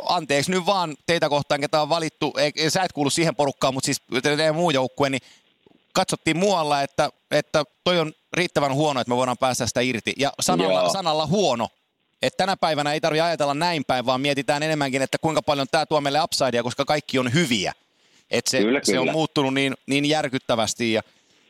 [0.09, 3.85] anteeksi nyt vaan teitä kohtaan, ketä on valittu, ei, sä et kuulu siihen porukkaan, mutta
[3.85, 5.21] siis teidän muu joukkue, niin
[5.93, 10.13] katsottiin muualla, että, että toi on riittävän huono, että me voidaan päästä sitä irti.
[10.17, 10.89] Ja sanalla, Joo.
[10.89, 11.67] sanalla huono.
[12.21, 15.85] Että tänä päivänä ei tarvitse ajatella näin päin, vaan mietitään enemmänkin, että kuinka paljon tämä
[15.85, 17.73] tuo meille upsidea, koska kaikki on hyviä.
[18.31, 20.93] Että se, Kyllä, se on muuttunut niin, niin järkyttävästi.
[20.93, 21.01] Ja,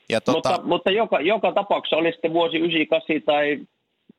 [0.10, 3.60] ja tota, Mutta, mutta joka, joka tapauksessa oli sitten vuosi 98 tai,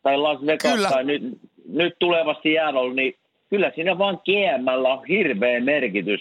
[0.02, 0.88] tai Las Vegas Kyllä.
[0.88, 1.22] tai nyt,
[1.68, 3.14] nyt tulevasti Seattle, niin
[3.50, 6.20] kyllä siinä vaan GMllä on hirveä merkitys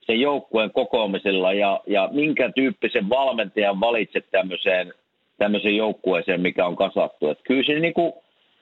[0.00, 4.92] sen joukkueen kokoamisella ja, ja minkä tyyppisen valmentajan valitset tämmöiseen,
[5.38, 7.28] tämmöiseen joukkueeseen, mikä on kasattu.
[7.28, 8.12] Et kyllä se niin kuin,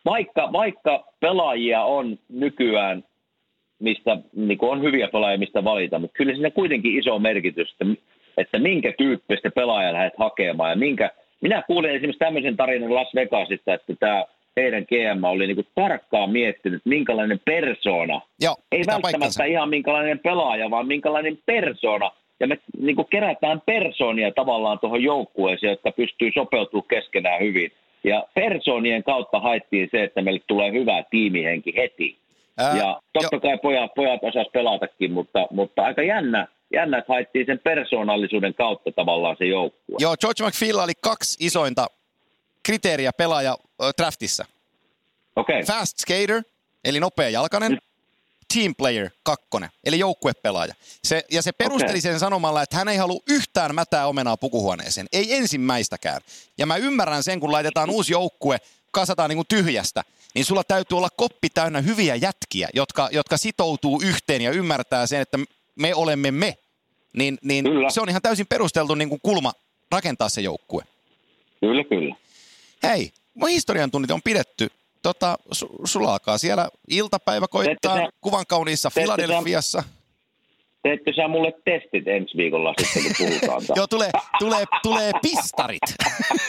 [0.04, 3.04] vaikka, vaikka pelaajia on nykyään,
[3.78, 8.02] mistä niin kuin on hyviä pelaajia, mistä valita, mutta kyllä siinä kuitenkin iso merkitys, että,
[8.36, 11.10] että minkä tyyppistä pelaajaa lähdet hakemaan ja minkä,
[11.40, 14.24] minä kuulin esimerkiksi tämmöisen tarinan Las Vegasista, että tämä
[14.56, 19.44] heidän GM oli niin kuin tarkkaan miettinyt, minkälainen persona, joo, ei välttämättä paikkansa.
[19.44, 22.10] ihan minkälainen pelaaja, vaan minkälainen persona.
[22.40, 27.72] Ja me niin kuin kerätään persoonia tavallaan tuohon joukkueeseen, jotka pystyy sopeutumaan keskenään hyvin.
[28.04, 32.16] Ja persoonien kautta haettiin se, että meille tulee hyvä tiimihenki heti.
[32.58, 37.46] Ää, ja totta kai pojat, pojat osas pelatakin, mutta, mutta aika jännä, jännä, että haettiin
[37.46, 39.96] sen persoonallisuuden kautta tavallaan se joukkue.
[39.98, 41.86] Joo, George McPhil oli kaksi isointa
[42.62, 44.44] kriteeriä pelaaja ö, draftissa.
[45.36, 45.62] Okay.
[45.62, 46.42] Fast skater,
[46.84, 47.78] eli nopea jalkainen.
[48.54, 50.74] Team player, kakkonen, eli joukkuepelaaja.
[51.04, 52.00] Se, ja se perusteli Okei.
[52.00, 55.06] sen sanomalla, että hän ei halua yhtään mätää omenaa pukuhuoneeseen.
[55.12, 56.20] Ei ensimmäistäkään.
[56.58, 58.58] Ja mä ymmärrän sen, kun laitetaan uusi joukkue,
[58.90, 60.02] kasataan niin kuin tyhjästä,
[60.34, 65.20] niin sulla täytyy olla koppi täynnä hyviä jätkiä, jotka, jotka sitoutuu yhteen ja ymmärtää sen,
[65.20, 65.38] että
[65.76, 66.54] me olemme me.
[67.16, 67.90] Niin, niin Kyllä.
[67.90, 69.52] se on ihan täysin perusteltu niin kuin kulma
[69.92, 70.84] rakentaa se joukkue.
[71.60, 72.14] kyllä, kyllä.
[72.82, 74.70] Hei, mun historian tunnit on pidetty.
[75.02, 79.82] Tota, su, sulla alkaa siellä iltapäivä koittaa Teette sä- kuvan kauniissa Filadelfiassa.
[80.82, 83.62] Teetkö sä mulle testit ensi viikolla sitten, kun puhutaan?
[83.76, 85.80] Joo, tulee, tulee, tulee pistarit.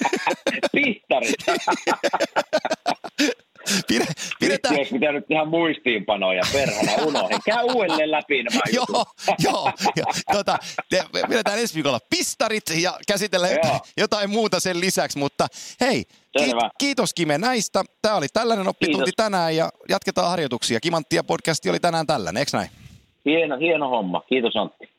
[0.75, 1.35] Pistarit.
[3.87, 7.39] Pide, Nyt pidetään, olisi pitänyt tehdä muistiinpanoja, perhana unohdin.
[7.45, 9.05] Käy uudelleen läpi nämä joo,
[9.43, 9.71] joo.
[9.95, 10.57] Ja, tota,
[10.89, 15.17] te, pidetään ensi viikolla pistarit ja käsitellään jotain, jotain muuta sen lisäksi.
[15.17, 15.47] Mutta
[15.81, 16.03] hei,
[16.39, 16.69] Selvä.
[16.79, 17.83] kiitos Kime näistä.
[18.01, 19.23] Tämä oli tällainen oppitunti Kiitos.
[19.25, 20.79] tänään ja jatketaan harjoituksia.
[20.79, 22.69] Kimanttia podcasti oli tänään tällainen, eikö näin?
[23.25, 24.21] Hieno, hieno homma.
[24.29, 24.89] Kiitos Antti.